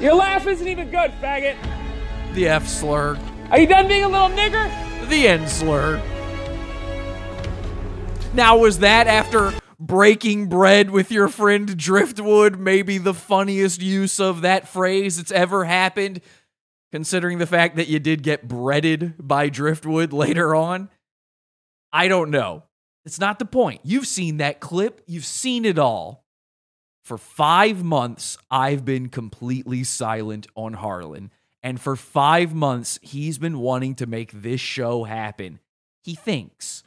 Your 0.00 0.14
laugh 0.14 0.46
isn't 0.46 0.66
even 0.66 0.90
good, 0.90 1.10
faggot. 1.20 1.56
The 2.32 2.48
F 2.48 2.66
slur, 2.66 3.18
Are 3.50 3.58
you 3.58 3.66
done 3.66 3.88
being 3.88 4.04
a 4.04 4.08
little 4.08 4.30
nigger? 4.30 4.70
the 5.10 5.26
N 5.26 5.46
slur. 5.48 6.00
Now, 8.32 8.56
was 8.56 8.78
that 8.78 9.08
after 9.08 9.52
breaking 9.80 10.48
bread 10.48 10.90
with 10.90 11.10
your 11.10 11.28
friend 11.28 11.76
Driftwood 11.76 12.60
maybe 12.60 12.98
the 12.98 13.14
funniest 13.14 13.80
use 13.80 14.20
of 14.20 14.42
that 14.42 14.68
phrase 14.68 15.16
that's 15.16 15.32
ever 15.32 15.64
happened, 15.64 16.20
considering 16.92 17.38
the 17.38 17.46
fact 17.46 17.76
that 17.76 17.88
you 17.88 17.98
did 17.98 18.22
get 18.22 18.46
breaded 18.46 19.14
by 19.18 19.48
Driftwood 19.48 20.12
later 20.12 20.54
on? 20.54 20.90
I 21.92 22.08
don't 22.08 22.30
know. 22.30 22.64
It's 23.06 23.18
not 23.18 23.38
the 23.38 23.46
point. 23.46 23.80
You've 23.82 24.06
seen 24.06 24.36
that 24.36 24.60
clip, 24.60 25.02
you've 25.06 25.24
seen 25.24 25.64
it 25.64 25.78
all. 25.78 26.26
For 27.02 27.16
five 27.16 27.82
months, 27.82 28.36
I've 28.50 28.84
been 28.84 29.08
completely 29.08 29.82
silent 29.82 30.46
on 30.54 30.74
Harlan. 30.74 31.32
And 31.62 31.80
for 31.80 31.96
five 31.96 32.54
months, 32.54 32.98
he's 33.02 33.38
been 33.38 33.58
wanting 33.58 33.94
to 33.96 34.06
make 34.06 34.30
this 34.32 34.60
show 34.60 35.04
happen. 35.04 35.58
He 36.02 36.14
thinks. 36.14 36.84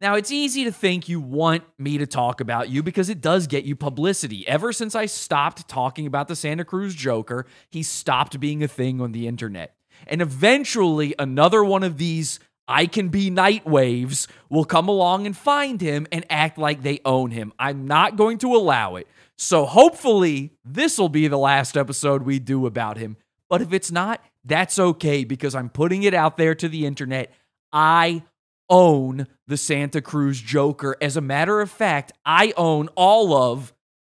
Now, 0.00 0.14
it's 0.14 0.30
easy 0.30 0.62
to 0.64 0.70
think 0.70 1.08
you 1.08 1.20
want 1.20 1.64
me 1.76 1.98
to 1.98 2.06
talk 2.06 2.40
about 2.40 2.68
you 2.68 2.84
because 2.84 3.08
it 3.08 3.20
does 3.20 3.48
get 3.48 3.64
you 3.64 3.74
publicity. 3.74 4.46
Ever 4.46 4.72
since 4.72 4.94
I 4.94 5.06
stopped 5.06 5.68
talking 5.68 6.06
about 6.06 6.28
the 6.28 6.36
Santa 6.36 6.64
Cruz 6.64 6.94
Joker, 6.94 7.46
he 7.68 7.82
stopped 7.82 8.38
being 8.38 8.62
a 8.62 8.68
thing 8.68 9.00
on 9.00 9.10
the 9.10 9.26
internet. 9.26 9.74
And 10.06 10.22
eventually, 10.22 11.16
another 11.18 11.64
one 11.64 11.82
of 11.82 11.98
these 11.98 12.38
I 12.68 12.86
can 12.86 13.08
be 13.08 13.30
night 13.30 13.66
waves 13.66 14.28
will 14.48 14.66
come 14.66 14.88
along 14.88 15.26
and 15.26 15.36
find 15.36 15.80
him 15.80 16.06
and 16.12 16.24
act 16.30 16.58
like 16.58 16.82
they 16.82 17.00
own 17.04 17.30
him. 17.32 17.52
I'm 17.58 17.86
not 17.86 18.16
going 18.16 18.38
to 18.38 18.54
allow 18.54 18.96
it. 18.96 19.08
So 19.36 19.64
hopefully, 19.64 20.52
this 20.64 20.98
will 20.98 21.08
be 21.08 21.26
the 21.26 21.38
last 21.38 21.76
episode 21.76 22.22
we 22.22 22.38
do 22.38 22.66
about 22.66 22.98
him. 22.98 23.16
But 23.48 23.62
if 23.62 23.72
it's 23.72 23.90
not, 23.90 24.22
that's 24.44 24.78
okay 24.78 25.24
because 25.24 25.54
I'm 25.54 25.70
putting 25.70 26.02
it 26.02 26.14
out 26.14 26.36
there 26.36 26.54
to 26.54 26.68
the 26.68 26.86
internet. 26.86 27.32
I 27.72 28.22
own 28.68 29.26
the 29.46 29.56
Santa 29.56 30.00
Cruz 30.00 30.40
Joker. 30.40 30.96
As 31.00 31.16
a 31.16 31.20
matter 31.20 31.60
of 31.60 31.70
fact, 31.70 32.12
I 32.24 32.52
own 32.56 32.88
all 32.94 33.34
of 33.34 33.72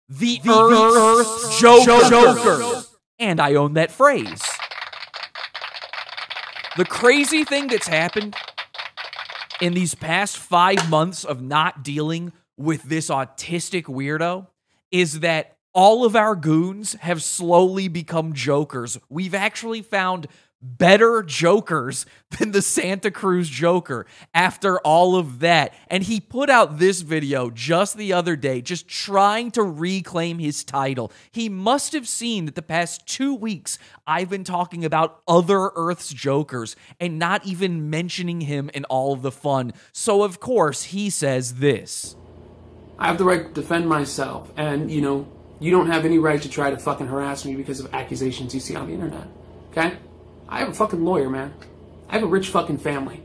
the, 0.09 0.39
Earth, 0.47 0.95
Earth 0.95 1.59
Joker. 1.59 2.09
Joker. 2.09 2.83
And 3.19 3.39
I 3.39 3.55
own 3.55 3.73
that 3.73 3.91
phrase. 3.91 4.41
The 6.77 6.85
crazy 6.85 7.43
thing 7.43 7.67
that's 7.67 7.87
happened 7.87 8.35
in 9.61 9.73
these 9.73 9.93
past 9.93 10.37
five 10.37 10.89
months 10.89 11.23
of 11.23 11.41
not 11.41 11.83
dealing 11.83 12.33
with 12.57 12.83
this 12.83 13.09
autistic 13.09 13.83
weirdo 13.83 14.47
is 14.91 15.19
that 15.19 15.57
all 15.73 16.03
of 16.03 16.15
our 16.15 16.35
goons 16.35 16.93
have 16.95 17.23
slowly 17.23 17.87
become 17.87 18.33
jokers. 18.33 18.97
We've 19.09 19.35
actually 19.35 19.81
found 19.81 20.27
better 20.61 21.23
jokers 21.23 22.05
than 22.39 22.51
the 22.51 22.61
Santa 22.61 23.11
Cruz 23.11 23.49
Joker 23.49 24.05
after 24.33 24.79
all 24.79 25.15
of 25.15 25.39
that. 25.39 25.73
And 25.87 26.03
he 26.03 26.19
put 26.19 26.49
out 26.49 26.79
this 26.79 27.01
video 27.01 27.49
just 27.49 27.97
the 27.97 28.13
other 28.13 28.35
day, 28.35 28.61
just 28.61 28.87
trying 28.87 29.51
to 29.51 29.63
reclaim 29.63 30.39
his 30.39 30.63
title. 30.63 31.11
He 31.31 31.49
must 31.49 31.93
have 31.93 32.07
seen 32.07 32.45
that 32.45 32.55
the 32.55 32.61
past 32.61 33.05
two 33.05 33.33
weeks 33.33 33.79
I've 34.07 34.29
been 34.29 34.43
talking 34.43 34.85
about 34.85 35.21
other 35.27 35.71
Earth's 35.75 36.13
Jokers 36.13 36.75
and 36.99 37.19
not 37.19 37.45
even 37.45 37.89
mentioning 37.89 38.41
him 38.41 38.69
in 38.73 38.85
all 38.85 39.13
of 39.13 39.21
the 39.21 39.31
fun. 39.31 39.73
So, 39.91 40.23
of 40.23 40.39
course, 40.39 40.83
he 40.83 41.09
says 41.09 41.55
this. 41.55 42.15
I 42.97 43.07
have 43.07 43.17
the 43.17 43.25
right 43.25 43.47
to 43.47 43.51
defend 43.51 43.89
myself, 43.89 44.51
and 44.55 44.91
you 44.91 45.01
know, 45.01 45.27
you 45.59 45.71
don't 45.71 45.87
have 45.87 46.05
any 46.05 46.19
right 46.19 46.41
to 46.41 46.49
try 46.49 46.69
to 46.69 46.77
fucking 46.77 47.07
harass 47.07 47.45
me 47.45 47.55
because 47.55 47.79
of 47.79 47.93
accusations 47.93 48.53
you 48.53 48.59
see 48.59 48.75
on 48.75 48.87
the 48.87 48.93
internet. 48.93 49.27
Okay? 49.71 49.97
I 50.51 50.59
have 50.59 50.69
a 50.69 50.73
fucking 50.73 51.03
lawyer, 51.03 51.29
man. 51.29 51.53
I 52.09 52.15
have 52.15 52.23
a 52.23 52.27
rich 52.27 52.49
fucking 52.49 52.79
family. 52.79 53.23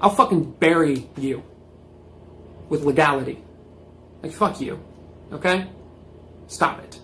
I'll 0.00 0.10
fucking 0.10 0.52
bury 0.52 1.08
you 1.16 1.44
with 2.68 2.82
legality. 2.82 3.42
Like, 4.22 4.32
fuck 4.32 4.60
you. 4.60 4.80
Okay? 5.32 5.68
Stop 6.48 6.80
it. 6.82 6.98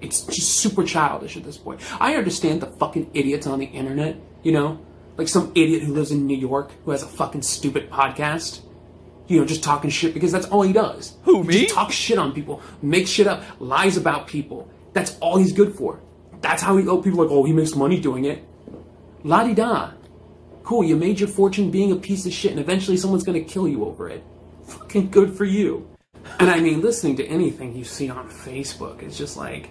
It's 0.00 0.22
just 0.26 0.58
super 0.58 0.82
childish 0.84 1.36
at 1.36 1.44
this 1.44 1.56
point. 1.56 1.80
I 2.00 2.16
understand 2.16 2.60
the 2.60 2.66
fucking 2.66 3.12
idiots 3.14 3.46
on 3.46 3.60
the 3.60 3.66
internet, 3.66 4.16
you 4.42 4.50
know? 4.50 4.80
Like 5.16 5.28
some 5.28 5.52
idiot 5.54 5.82
who 5.82 5.94
lives 5.94 6.10
in 6.10 6.26
New 6.26 6.36
York 6.36 6.72
who 6.84 6.90
has 6.90 7.04
a 7.04 7.06
fucking 7.06 7.42
stupid 7.42 7.90
podcast. 7.90 8.60
You 9.28 9.38
know, 9.38 9.46
just 9.46 9.62
talking 9.62 9.88
shit 9.88 10.12
because 10.12 10.32
that's 10.32 10.46
all 10.46 10.62
he 10.62 10.72
does. 10.72 11.16
Who, 11.22 11.42
He 11.42 11.48
me? 11.48 11.62
Just 11.62 11.74
talks 11.74 11.94
shit 11.94 12.18
on 12.18 12.32
people, 12.32 12.60
makes 12.82 13.08
shit 13.08 13.26
up, 13.26 13.42
lies 13.60 13.96
about 13.96 14.26
people. 14.26 14.68
That's 14.92 15.16
all 15.20 15.38
he's 15.38 15.52
good 15.52 15.74
for. 15.74 16.00
That's 16.40 16.60
how 16.60 16.76
he, 16.76 16.86
oh, 16.86 17.00
people 17.00 17.20
are 17.20 17.24
like, 17.24 17.32
oh, 17.32 17.44
he 17.44 17.52
makes 17.52 17.74
money 17.74 17.98
doing 17.98 18.26
it. 18.26 18.44
La 19.26 19.42
di 19.42 19.54
da. 19.54 19.92
Cool, 20.64 20.84
you 20.84 20.96
made 20.96 21.18
your 21.18 21.30
fortune 21.30 21.70
being 21.70 21.92
a 21.92 21.96
piece 21.96 22.26
of 22.26 22.32
shit 22.32 22.50
and 22.50 22.60
eventually 22.60 22.98
someone's 22.98 23.24
gonna 23.24 23.40
kill 23.40 23.66
you 23.66 23.86
over 23.86 24.06
it. 24.06 24.22
Fucking 24.66 25.10
good 25.10 25.34
for 25.34 25.46
you. 25.46 25.88
And 26.38 26.50
I 26.50 26.60
mean, 26.60 26.82
listening 26.82 27.16
to 27.16 27.26
anything 27.26 27.74
you 27.74 27.84
see 27.84 28.10
on 28.10 28.28
Facebook 28.28 29.02
is 29.02 29.16
just 29.16 29.38
like, 29.38 29.70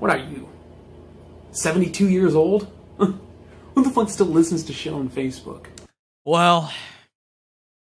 what 0.00 0.10
are 0.10 0.18
you? 0.18 0.48
72 1.52 2.08
years 2.08 2.34
old? 2.34 2.68
Who 2.98 3.84
the 3.84 3.90
fuck 3.90 4.10
still 4.10 4.26
listens 4.26 4.64
to 4.64 4.72
shit 4.72 4.92
on 4.92 5.10
Facebook? 5.10 5.66
Well, 6.24 6.72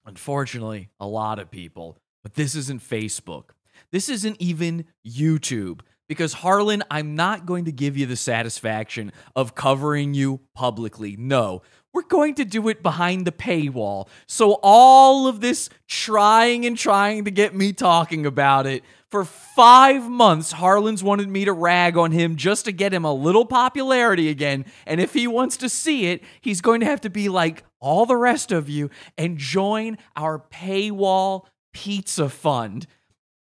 unfortunately, 0.04 0.90
a 0.98 1.06
lot 1.06 1.38
of 1.38 1.48
people. 1.48 1.96
But 2.24 2.34
this 2.34 2.56
isn't 2.56 2.82
Facebook. 2.82 3.50
This 3.92 4.08
isn't 4.08 4.40
even 4.40 4.86
YouTube. 5.06 5.82
Because 6.08 6.34
Harlan, 6.34 6.82
I'm 6.90 7.14
not 7.14 7.46
going 7.46 7.64
to 7.66 7.72
give 7.72 7.96
you 7.96 8.06
the 8.06 8.16
satisfaction 8.16 9.12
of 9.34 9.54
covering 9.54 10.14
you 10.14 10.40
publicly. 10.54 11.16
No. 11.18 11.62
We're 11.92 12.02
going 12.02 12.34
to 12.34 12.44
do 12.44 12.68
it 12.68 12.82
behind 12.82 13.26
the 13.26 13.32
paywall. 13.32 14.08
So 14.26 14.58
all 14.62 15.26
of 15.26 15.40
this 15.40 15.70
trying 15.88 16.66
and 16.66 16.76
trying 16.76 17.24
to 17.24 17.30
get 17.30 17.54
me 17.54 17.72
talking 17.72 18.26
about 18.26 18.66
it 18.66 18.84
for 19.10 19.24
5 19.24 20.10
months 20.10 20.52
Harlan's 20.52 21.02
wanted 21.02 21.28
me 21.28 21.46
to 21.46 21.54
rag 21.54 21.96
on 21.96 22.12
him 22.12 22.36
just 22.36 22.66
to 22.66 22.72
get 22.72 22.92
him 22.92 23.06
a 23.06 23.14
little 23.14 23.46
popularity 23.46 24.28
again. 24.28 24.66
And 24.84 25.00
if 25.00 25.14
he 25.14 25.26
wants 25.26 25.56
to 25.58 25.70
see 25.70 26.08
it, 26.08 26.22
he's 26.42 26.60
going 26.60 26.80
to 26.80 26.86
have 26.86 27.00
to 27.00 27.08
be 27.08 27.30
like 27.30 27.64
all 27.80 28.04
the 28.04 28.16
rest 28.16 28.52
of 28.52 28.68
you 28.68 28.90
and 29.16 29.38
join 29.38 29.96
our 30.16 30.38
paywall 30.38 31.46
pizza 31.72 32.28
fund. 32.28 32.86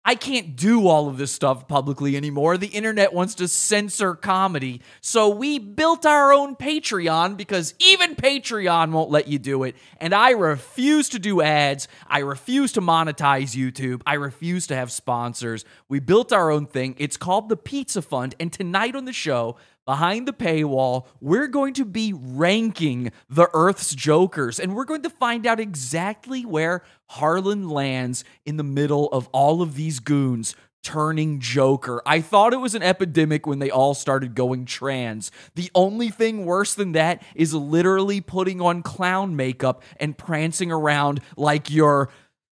I 0.06 0.16
can't 0.16 0.54
do 0.54 0.86
all 0.86 1.08
of 1.08 1.16
this 1.16 1.32
stuff 1.32 1.66
publicly 1.66 2.14
anymore. 2.14 2.58
The 2.58 2.66
internet 2.66 3.14
wants 3.14 3.34
to 3.36 3.48
censor 3.48 4.14
comedy. 4.14 4.82
So 5.00 5.30
we 5.30 5.58
built 5.58 6.04
our 6.04 6.30
own 6.30 6.56
Patreon 6.56 7.38
because 7.38 7.74
even 7.78 8.14
Patreon 8.14 8.92
won't 8.92 9.10
let 9.10 9.28
you 9.28 9.38
do 9.38 9.62
it. 9.62 9.76
And 9.98 10.14
I 10.14 10.32
refuse 10.32 11.08
to 11.10 11.18
do 11.18 11.40
ads. 11.40 11.88
I 12.06 12.18
refuse 12.18 12.72
to 12.72 12.82
monetize 12.82 13.56
YouTube. 13.56 14.02
I 14.04 14.14
refuse 14.14 14.66
to 14.66 14.76
have 14.76 14.92
sponsors. 14.92 15.64
We 15.88 16.00
built 16.00 16.34
our 16.34 16.50
own 16.50 16.66
thing. 16.66 16.96
It's 16.98 17.16
called 17.16 17.48
the 17.48 17.56
Pizza 17.56 18.02
Fund. 18.02 18.34
And 18.38 18.52
tonight 18.52 18.94
on 18.94 19.06
the 19.06 19.12
show, 19.12 19.56
behind 19.86 20.26
the 20.26 20.32
paywall, 20.32 21.06
we're 21.20 21.48
going 21.48 21.74
to 21.74 21.84
be 21.84 22.12
ranking 22.12 23.12
the 23.28 23.48
Earth's 23.52 23.94
Jokers, 23.94 24.58
and 24.58 24.74
we're 24.74 24.84
going 24.84 25.02
to 25.02 25.10
find 25.10 25.46
out 25.46 25.60
exactly 25.60 26.44
where 26.44 26.82
Harlan 27.10 27.68
lands 27.68 28.24
in 28.46 28.56
the 28.56 28.62
middle 28.62 29.08
of 29.08 29.28
all 29.28 29.62
of 29.62 29.74
these 29.74 30.00
goons 30.00 30.54
turning 30.84 31.40
Joker. 31.40 32.02
I 32.06 32.20
thought 32.20 32.52
it 32.52 32.58
was 32.58 32.74
an 32.74 32.82
epidemic 32.82 33.46
when 33.46 33.58
they 33.58 33.70
all 33.70 33.94
started 33.94 34.34
going 34.34 34.66
trans. 34.66 35.32
The 35.54 35.70
only 35.74 36.10
thing 36.10 36.44
worse 36.44 36.74
than 36.74 36.92
that 36.92 37.22
is 37.34 37.54
literally 37.54 38.20
putting 38.20 38.60
on 38.60 38.82
clown 38.82 39.34
makeup 39.34 39.82
and 39.96 40.16
prancing 40.16 40.70
around 40.70 41.20
like 41.36 41.70
you're 41.70 42.10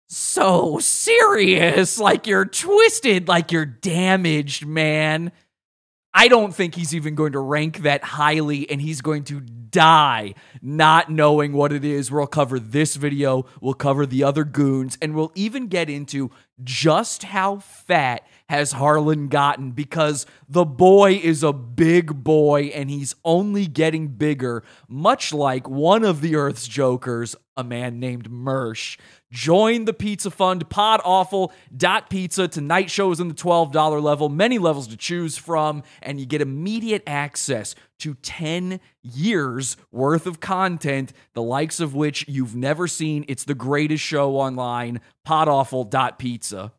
so 0.08 0.78
serious, 0.78 1.98
like 1.98 2.26
you're 2.26 2.46
twisted, 2.46 3.28
like 3.28 3.52
you're 3.52 3.66
damaged, 3.66 4.64
man. 4.64 5.32
I 6.12 6.28
don't 6.28 6.54
think 6.54 6.74
he's 6.74 6.94
even 6.94 7.14
going 7.14 7.32
to 7.32 7.38
rank 7.38 7.78
that 7.78 8.02
highly, 8.02 8.68
and 8.68 8.80
he's 8.80 9.00
going 9.00 9.24
to 9.24 9.40
die 9.40 10.34
not 10.60 11.10
knowing 11.10 11.52
what 11.52 11.72
it 11.72 11.84
is. 11.84 12.10
We'll 12.10 12.26
cover 12.26 12.58
this 12.58 12.96
video, 12.96 13.46
we'll 13.60 13.74
cover 13.74 14.06
the 14.06 14.24
other 14.24 14.44
goons, 14.44 14.98
and 15.00 15.14
we'll 15.14 15.32
even 15.34 15.68
get 15.68 15.88
into 15.88 16.30
just 16.62 17.22
how 17.22 17.58
fat 17.58 18.26
has 18.50 18.72
Harlan 18.72 19.28
gotten 19.28 19.70
because 19.70 20.26
the 20.48 20.64
boy 20.64 21.12
is 21.12 21.44
a 21.44 21.52
big 21.52 22.24
boy 22.24 22.62
and 22.74 22.90
he's 22.90 23.14
only 23.24 23.68
getting 23.68 24.08
bigger, 24.08 24.64
much 24.88 25.32
like 25.32 25.68
one 25.68 26.02
of 26.02 26.20
the 26.20 26.34
Earth's 26.34 26.66
Jokers, 26.66 27.36
a 27.56 27.62
man 27.62 28.00
named 28.00 28.28
Mersh. 28.28 28.98
Join 29.30 29.84
the 29.84 29.92
Pizza 29.92 30.32
Fund, 30.32 30.68
podawful.pizza. 30.68 32.48
Tonight 32.48 32.90
show 32.90 33.12
is 33.12 33.20
in 33.20 33.28
the 33.28 33.34
$12 33.34 34.02
level, 34.02 34.28
many 34.28 34.58
levels 34.58 34.88
to 34.88 34.96
choose 34.96 35.38
from, 35.38 35.84
and 36.02 36.18
you 36.18 36.26
get 36.26 36.40
immediate 36.40 37.04
access 37.06 37.76
to 38.00 38.14
10 38.14 38.80
years 39.02 39.76
worth 39.92 40.26
of 40.26 40.40
content, 40.40 41.12
the 41.34 41.42
likes 41.42 41.78
of 41.78 41.94
which 41.94 42.26
you've 42.26 42.56
never 42.56 42.88
seen. 42.88 43.24
It's 43.28 43.44
the 43.44 43.54
greatest 43.54 44.02
show 44.02 44.36
online, 44.36 45.00
podawful.pizza. 45.24 46.72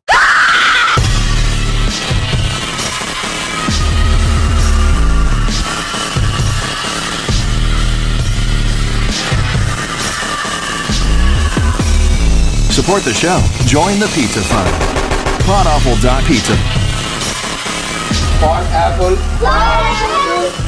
Support 12.72 13.02
the 13.02 13.12
show. 13.12 13.38
Join 13.66 13.98
the 13.98 14.06
Pizza 14.14 14.40
Fund. 14.40 14.66
Podawful.pizza. 15.42 16.56
Fort 18.40 18.66
apple 18.72 19.12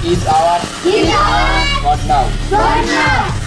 is 0.04 0.26
our 0.26 0.60
Is 0.84 1.08
our. 1.14 1.64
Pod 1.80 2.06
now. 2.06 2.28
what 2.50 2.86
now? 2.86 3.40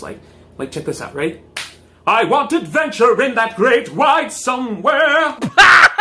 Like, 0.00 0.20
like 0.56 0.72
check 0.72 0.86
this 0.86 1.02
out, 1.02 1.14
right? 1.14 1.42
I 2.06 2.24
want 2.24 2.54
adventure 2.54 3.20
in 3.20 3.34
that 3.34 3.56
great 3.56 3.92
wide 3.92 4.32
somewhere. 4.32 5.36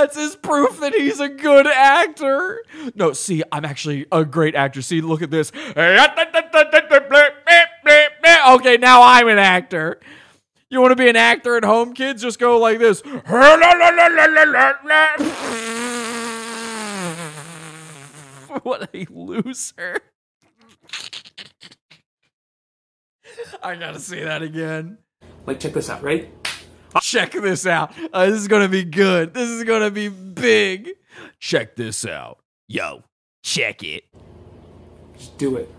That's 0.00 0.16
his 0.16 0.34
proof 0.34 0.80
that 0.80 0.94
he's 0.94 1.20
a 1.20 1.28
good 1.28 1.66
actor. 1.66 2.62
No, 2.94 3.12
see, 3.12 3.42
I'm 3.52 3.66
actually 3.66 4.06
a 4.10 4.24
great 4.24 4.54
actor. 4.54 4.80
See, 4.80 5.02
look 5.02 5.20
at 5.20 5.30
this. 5.30 5.52
Okay, 8.48 8.78
now 8.78 9.02
I'm 9.02 9.28
an 9.28 9.38
actor. 9.38 10.00
You 10.70 10.80
want 10.80 10.92
to 10.92 10.96
be 10.96 11.10
an 11.10 11.16
actor 11.16 11.58
at 11.58 11.64
home, 11.64 11.92
kids? 11.92 12.22
Just 12.22 12.38
go 12.38 12.58
like 12.58 12.78
this. 12.78 13.02
What 18.64 18.90
a 18.92 19.06
loser. 19.10 20.00
I 23.62 23.76
gotta 23.76 24.00
say 24.00 24.24
that 24.24 24.42
again. 24.42 24.98
Like 25.46 25.60
check 25.60 25.72
this 25.72 25.88
out, 25.88 26.02
right? 26.02 26.39
Check 27.02 27.32
this 27.32 27.66
out. 27.66 27.92
Uh, 28.12 28.26
this 28.26 28.40
is 28.40 28.48
gonna 28.48 28.68
be 28.68 28.84
good. 28.84 29.34
This 29.34 29.48
is 29.48 29.64
gonna 29.64 29.90
be 29.90 30.08
big. 30.08 30.90
Check 31.38 31.76
this 31.76 32.04
out. 32.04 32.38
Yo, 32.68 33.04
check 33.42 33.82
it. 33.82 34.04
Just 35.16 35.36
do 35.38 35.56
it. 35.56 35.70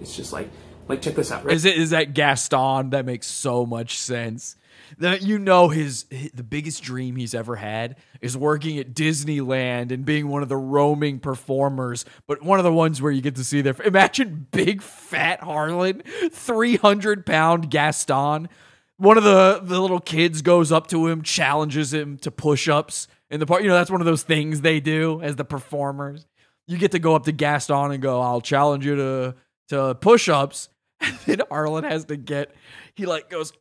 It's 0.00 0.14
just 0.16 0.32
like, 0.32 0.48
like 0.88 1.02
check 1.02 1.14
this 1.14 1.32
out, 1.32 1.44
right? 1.44 1.54
Is 1.54 1.64
it 1.64 1.76
is 1.76 1.90
that 1.90 2.14
Gaston? 2.14 2.90
That 2.90 3.04
makes 3.06 3.26
so 3.26 3.64
much 3.66 3.98
sense. 3.98 4.56
That 4.98 5.22
you 5.22 5.38
know 5.38 5.68
his, 5.68 6.04
hi- 6.12 6.30
the 6.34 6.42
biggest 6.42 6.82
dream 6.82 7.16
he's 7.16 7.34
ever 7.34 7.56
had 7.56 7.96
is 8.20 8.36
working 8.36 8.78
at 8.78 8.92
Disneyland 8.92 9.90
and 9.92 10.04
being 10.04 10.28
one 10.28 10.42
of 10.42 10.48
the 10.48 10.56
roaming 10.56 11.20
performers, 11.20 12.04
but 12.26 12.42
one 12.42 12.58
of 12.58 12.64
the 12.64 12.72
ones 12.72 13.00
where 13.00 13.10
you 13.10 13.22
get 13.22 13.36
to 13.36 13.44
see 13.44 13.60
their. 13.62 13.74
Imagine 13.84 14.46
big 14.50 14.82
fat 14.82 15.40
Harlan, 15.42 16.02
three 16.30 16.76
hundred 16.76 17.24
pound 17.24 17.70
Gaston. 17.70 18.48
One 18.96 19.18
of 19.18 19.24
the 19.24 19.60
the 19.62 19.80
little 19.80 20.00
kids 20.00 20.42
goes 20.42 20.70
up 20.70 20.86
to 20.88 21.06
him, 21.06 21.22
challenges 21.22 21.92
him 21.92 22.16
to 22.18 22.30
push 22.30 22.68
ups 22.68 23.08
in 23.30 23.40
the 23.40 23.46
park. 23.46 23.62
You 23.62 23.68
know 23.68 23.74
that's 23.74 23.90
one 23.90 24.00
of 24.00 24.06
those 24.06 24.22
things 24.22 24.60
they 24.60 24.80
do 24.80 25.20
as 25.22 25.36
the 25.36 25.44
performers. 25.44 26.26
You 26.66 26.78
get 26.78 26.92
to 26.92 26.98
go 26.98 27.14
up 27.14 27.24
to 27.24 27.32
Gaston 27.32 27.92
and 27.92 28.00
go, 28.02 28.20
"I'll 28.20 28.40
challenge 28.40 28.86
you 28.86 28.96
to 28.96 29.34
to 29.68 29.94
push 29.96 30.28
ups." 30.28 30.68
And 31.00 31.18
then 31.26 31.40
Harlan 31.50 31.84
has 31.84 32.06
to 32.06 32.16
get. 32.16 32.54
He 32.94 33.04
like 33.04 33.28
goes, 33.28 33.52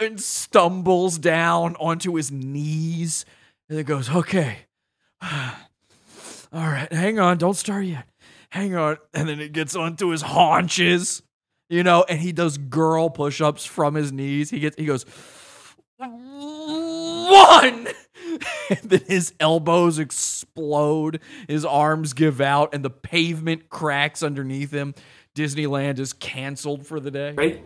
and 0.00 0.20
stumbles 0.20 1.18
down 1.18 1.76
onto 1.76 2.14
his 2.14 2.30
knees. 2.30 3.24
And 3.68 3.78
it 3.78 3.84
goes, 3.84 4.10
okay. 4.10 4.58
All 5.22 5.50
right, 6.52 6.92
hang 6.92 7.18
on. 7.18 7.38
Don't 7.38 7.56
start 7.56 7.84
yet. 7.84 8.06
Hang 8.50 8.76
on. 8.76 8.98
And 9.12 9.28
then 9.28 9.40
it 9.40 9.52
gets 9.52 9.74
onto 9.74 10.08
his 10.08 10.22
haunches, 10.22 11.22
you 11.74 11.82
know, 11.82 12.04
and 12.08 12.20
he 12.20 12.30
does 12.30 12.56
girl 12.56 13.10
push 13.10 13.40
ups 13.40 13.64
from 13.64 13.96
his 13.96 14.12
knees. 14.12 14.50
He 14.50 14.60
gets, 14.60 14.76
he 14.76 14.86
goes, 14.86 15.04
one. 15.98 17.88
And 18.70 18.80
then 18.90 19.02
his 19.06 19.34
elbows 19.38 19.98
explode, 19.98 21.20
his 21.46 21.64
arms 21.64 22.14
give 22.14 22.40
out, 22.40 22.74
and 22.74 22.82
the 22.82 22.90
pavement 22.90 23.68
cracks 23.68 24.22
underneath 24.22 24.72
him. 24.72 24.94
Disneyland 25.34 25.98
is 25.98 26.14
canceled 26.14 26.86
for 26.86 26.98
the 26.98 27.10
day. 27.10 27.60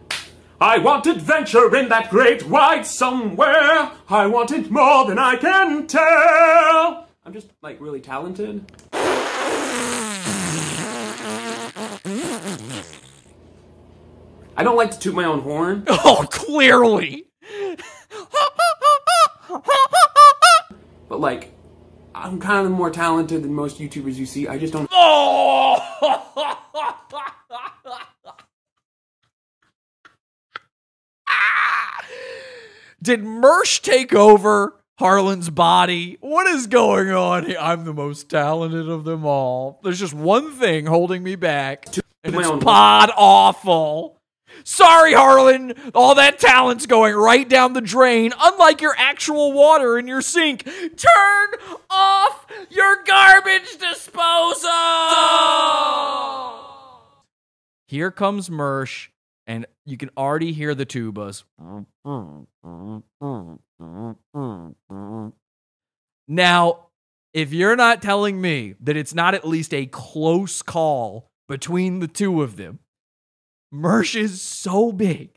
I 0.61 0.79
want 0.79 1.07
adventure 1.07 1.75
in 1.75 1.89
that 1.89 2.11
great 2.11 2.47
wide 2.49 2.85
somewhere. 2.85 3.93
I 4.11 4.27
want 4.27 4.51
it 4.51 4.71
more 4.71 5.07
than 5.07 5.19
I 5.19 5.37
can 5.37 5.87
tell. 5.87 7.07
I'm 7.25 7.33
just 7.33 7.51
like 7.63 7.81
really 7.81 8.01
talented. 8.01 8.65
I 14.59 14.65
don't 14.65 14.77
like 14.77 14.91
to 14.91 14.99
toot 14.99 15.15
my 15.15 15.23
own 15.23 15.41
horn, 15.41 15.85
Oh, 15.89 16.27
clearly. 16.33 17.27
but 21.09 21.21
like 21.21 21.53
I'm 22.13 22.41
kind 22.41 22.67
of 22.67 22.73
more 22.73 22.91
talented 22.91 23.45
than 23.45 23.55
most 23.55 23.79
YouTubers 23.79 24.17
you 24.17 24.27
see. 24.27 24.49
I 24.49 24.59
just 24.59 24.73
don't 24.73 24.89
Oh! 24.93 25.77
Did 33.01 33.23
Mersh 33.23 33.81
take 33.81 34.13
over 34.13 34.75
Harlan's 34.99 35.51
body? 35.51 36.19
What 36.21 36.47
is 36.49 36.67
going 36.67 37.11
on 37.11 37.47
here? 37.47 37.57
I'm 37.61 37.85
the 37.85 37.95
most 37.95 38.29
talented 38.29 38.89
of 38.89 39.05
them 39.05 39.25
all. 39.25 39.81
There's 39.85 40.01
just 40.01 40.15
one 40.15 40.53
thing 40.53 40.87
holding 40.87 41.23
me 41.23 41.37
back, 41.37 41.87
and 42.25 42.35
it's 42.35 42.65
pod 42.65 43.11
awful. 43.17 44.18
Sorry, 44.65 45.13
Harlan. 45.15 45.75
All 45.95 46.15
that 46.15 46.39
talent's 46.39 46.87
going 46.87 47.15
right 47.15 47.49
down 47.49 47.73
the 47.73 47.81
drain, 47.81 48.33
unlike 48.39 48.81
your 48.81 48.95
actual 48.97 49.53
water 49.53 49.99
in 49.99 50.07
your 50.07 50.23
sink. 50.23 50.65
Turn 50.65 51.49
off 51.91 52.47
your 52.71 53.03
garbage 53.05 53.79
disposal! 53.79 54.69
Here 57.87 58.11
comes 58.11 58.49
Mersh, 58.51 59.09
and 59.47 59.67
you 59.87 59.97
can 59.97 60.11
already 60.17 60.53
hear 60.53 60.75
the 60.75 60.85
tubas. 60.85 61.45
Now, 66.31 66.87
if 67.33 67.53
you're 67.53 67.77
not 67.77 68.03
telling 68.03 68.41
me 68.41 68.75
that 68.81 68.97
it's 68.97 69.15
not 69.15 69.35
at 69.35 69.47
least 69.47 69.73
a 69.73 69.87
close 69.87 70.61
call 70.61 71.31
between 71.49 72.01
the 72.01 72.09
two 72.09 72.43
of 72.43 72.57
them, 72.57 72.81
Mersh 73.73 74.19
is 74.19 74.41
so 74.41 74.93
big. 74.93 75.31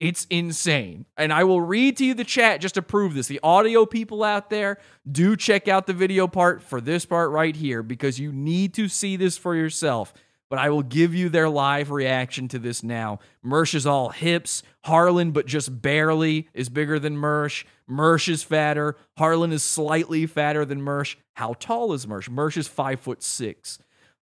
It's 0.00 0.26
insane. 0.28 1.06
And 1.16 1.32
I 1.32 1.44
will 1.44 1.60
read 1.60 1.96
to 1.96 2.04
you 2.04 2.14
the 2.14 2.24
chat 2.24 2.60
just 2.60 2.74
to 2.74 2.82
prove 2.82 3.14
this. 3.14 3.26
The 3.26 3.40
audio 3.42 3.86
people 3.86 4.22
out 4.22 4.50
there, 4.50 4.78
do 5.10 5.36
check 5.36 5.66
out 5.66 5.86
the 5.86 5.92
video 5.92 6.26
part 6.26 6.62
for 6.62 6.80
this 6.80 7.06
part 7.06 7.30
right 7.30 7.54
here 7.54 7.82
because 7.82 8.18
you 8.18 8.32
need 8.32 8.74
to 8.74 8.88
see 8.88 9.16
this 9.16 9.38
for 9.38 9.54
yourself. 9.54 10.12
But 10.50 10.58
I 10.58 10.68
will 10.68 10.82
give 10.82 11.14
you 11.14 11.30
their 11.30 11.48
live 11.48 11.90
reaction 11.90 12.48
to 12.48 12.58
this 12.58 12.82
now. 12.82 13.18
Mersh 13.44 13.74
is 13.74 13.86
all 13.86 14.10
hips. 14.10 14.62
Harlan, 14.84 15.30
but 15.30 15.46
just 15.46 15.80
barely, 15.80 16.48
is 16.52 16.68
bigger 16.68 16.98
than 16.98 17.16
Mersh. 17.16 17.64
Mersh 17.88 18.28
is 18.28 18.42
fatter. 18.42 18.96
Harlan 19.16 19.52
is 19.52 19.62
slightly 19.62 20.26
fatter 20.26 20.64
than 20.64 20.82
Mersh. 20.82 21.16
How 21.32 21.54
tall 21.54 21.92
is 21.94 22.06
Mersh? 22.06 22.28
Mersh 22.28 22.58
is 22.58 22.68
five 22.68 23.00
foot 23.00 23.22
six. 23.22 23.78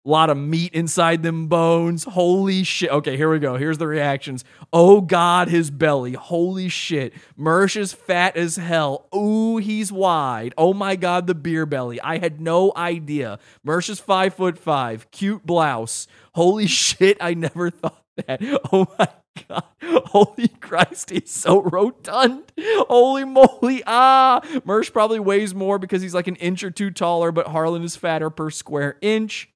A 0.06 0.10
lot 0.10 0.30
of 0.30 0.38
meat 0.38 0.74
inside 0.74 1.22
them 1.22 1.48
bones. 1.48 2.06
Holy 2.06 2.64
shit. 2.64 2.90
Okay, 2.90 3.18
here 3.18 3.30
we 3.30 3.40
go. 3.40 3.58
Here's 3.58 3.78
the 3.78 3.88
reactions. 3.88 4.46
Oh 4.72 5.02
God, 5.02 5.50
his 5.50 5.70
belly. 5.70 6.14
Holy 6.14 6.70
shit. 6.70 7.14
Mersh 7.38 7.76
is 7.76 7.92
fat 7.92 8.38
as 8.38 8.56
hell. 8.56 9.10
Ooh, 9.14 9.58
he's 9.58 9.92
wide. 9.92 10.54
Oh 10.58 10.74
my 10.74 10.96
God, 10.96 11.28
the 11.28 11.36
beer 11.36 11.66
belly. 11.66 12.00
I 12.00 12.20
had 12.20 12.40
no 12.40 12.72
idea. 12.78 13.38
Mersh 13.66 13.90
is 13.90 14.00
five 14.00 14.34
foot 14.34 14.58
five. 14.58 15.12
Cute 15.12 15.46
blouse. 15.46 16.08
Holy 16.36 16.68
shit, 16.68 17.18
I 17.20 17.34
never 17.34 17.70
thought 17.70 18.04
that. 18.28 18.40
Oh 18.72 18.88
my 18.98 19.08
God. 19.50 19.64
Holy 20.08 20.48
Christ, 20.48 21.10
he's 21.10 21.32
so 21.32 21.62
rotund. 21.62 22.52
Holy 22.88 23.26
moly. 23.26 23.84
Ah. 23.86 24.40
Mersh 24.66 24.92
probably 24.94 25.20
weighs 25.20 25.54
more 25.54 25.80
because 25.80 26.02
he's 26.02 26.14
like 26.14 26.28
an 26.28 26.38
inch 26.38 26.64
or 26.64 26.72
two 26.72 26.92
taller, 26.92 27.32
but 27.32 27.48
Harlan 27.48 27.84
is 27.84 27.96
fatter 27.96 28.30
per 28.30 28.50
square 28.50 28.98
inch. 29.02 29.50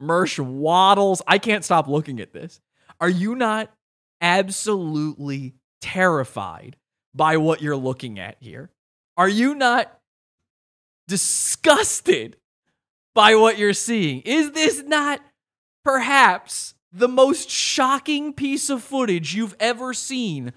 Mersh 0.00 0.38
waddles. 0.38 1.22
I 1.26 1.38
can't 1.38 1.64
stop 1.64 1.88
looking 1.88 2.20
at 2.20 2.32
this. 2.32 2.60
Are 3.00 3.08
you 3.08 3.34
not 3.34 3.72
absolutely 4.20 5.54
terrified 5.80 6.76
by 7.14 7.36
what 7.36 7.62
you're 7.62 7.76
looking 7.76 8.18
at 8.18 8.36
here? 8.40 8.70
Are 9.16 9.28
you 9.28 9.54
not 9.54 9.98
disgusted 11.08 12.36
by 13.14 13.34
what 13.34 13.58
you're 13.58 13.72
seeing? 13.74 14.20
Is 14.22 14.52
this 14.52 14.82
not 14.82 15.20
perhaps 15.84 16.74
the 16.92 17.08
most 17.08 17.50
shocking 17.50 18.32
piece 18.32 18.70
of 18.70 18.82
footage 18.82 19.34
you've 19.34 19.56
ever 19.60 19.92
seen 19.92 20.52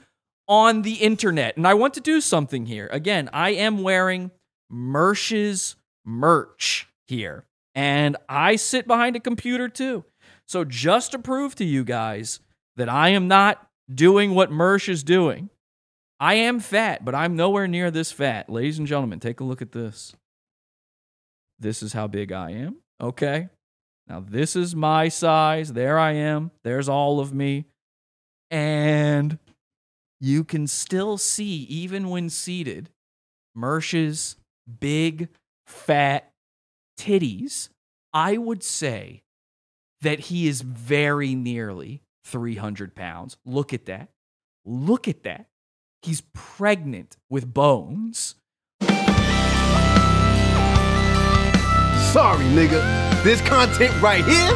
on 0.47 0.83
the 0.83 0.95
internet? 0.95 1.57
And 1.57 1.67
I 1.67 1.73
want 1.73 1.93
to 1.95 2.01
do 2.01 2.21
something 2.21 2.65
here. 2.65 2.87
Again, 2.91 3.29
I 3.33 3.51
am 3.51 3.83
wearing 3.83 4.31
Mersh's 4.71 5.75
merch 6.05 6.87
here 7.07 7.45
and 7.75 8.17
I 8.29 8.55
sit 8.55 8.87
behind 8.87 9.15
a 9.15 9.19
computer 9.19 9.67
too. 9.69 10.05
So 10.47 10.63
just 10.63 11.11
to 11.11 11.19
prove 11.19 11.55
to 11.55 11.65
you 11.65 11.83
guys 11.83 12.39
that 12.75 12.89
I 12.89 13.09
am 13.09 13.27
not 13.27 13.67
doing 13.93 14.35
what 14.35 14.51
Mersh 14.51 14.89
is 14.89 15.03
doing, 15.03 15.49
I 16.19 16.35
am 16.35 16.59
fat, 16.59 17.03
but 17.03 17.15
I'm 17.15 17.35
nowhere 17.35 17.67
near 17.67 17.91
this 17.91 18.11
fat. 18.11 18.49
Ladies 18.49 18.77
and 18.77 18.87
gentlemen, 18.87 19.19
take 19.19 19.39
a 19.39 19.43
look 19.43 19.61
at 19.61 19.71
this. 19.71 20.15
This 21.59 21.83
is 21.83 21.93
how 21.93 22.07
big 22.07 22.31
I 22.31 22.51
am. 22.51 22.77
Okay. 23.01 23.49
Now, 24.07 24.19
this 24.19 24.55
is 24.55 24.75
my 24.75 25.07
size. 25.07 25.73
There 25.73 25.97
I 25.97 26.11
am. 26.11 26.51
There's 26.63 26.89
all 26.89 27.19
of 27.19 27.33
me. 27.33 27.65
And 28.51 29.39
you 30.19 30.43
can 30.43 30.67
still 30.67 31.17
see, 31.17 31.63
even 31.63 32.09
when 32.09 32.29
seated, 32.29 32.89
Mersh's 33.57 34.35
big, 34.79 35.29
fat 35.65 36.32
titties, 36.97 37.69
I 38.13 38.37
would 38.37 38.63
say 38.63 39.23
that 40.01 40.19
he 40.21 40.47
is 40.47 40.61
very 40.61 41.35
nearly 41.35 42.01
300 42.25 42.95
pounds. 42.95 43.37
Look 43.45 43.73
at 43.73 43.85
that. 43.85 44.09
Look 44.65 45.07
at 45.07 45.23
that. 45.23 45.47
He's 46.01 46.21
pregnant 46.33 47.17
with 47.29 47.53
bones. 47.53 48.35
Sorry, 52.11 52.45
nigga. 52.45 53.23
This 53.23 53.41
content 53.41 53.99
right 54.01 54.23
here 54.23 54.51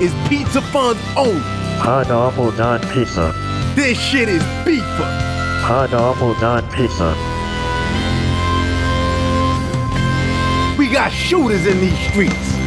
is 0.00 0.12
Pizza 0.28 0.60
Fund's 0.60 1.00
own. 1.16 1.40
Pod 1.80 2.10
Awful 2.10 2.50
Dot 2.52 2.82
Pizza. 2.92 3.32
This 3.74 3.98
shit 3.98 4.28
is 4.28 4.42
beefer. 4.64 5.62
Pod 5.62 5.94
Awful 5.94 6.34
Dot 6.34 6.70
Pizza. 6.72 7.39
We 10.80 10.88
got 10.88 11.12
shooters 11.12 11.66
in 11.66 11.78
these 11.78 11.98
streets. 12.08 12.59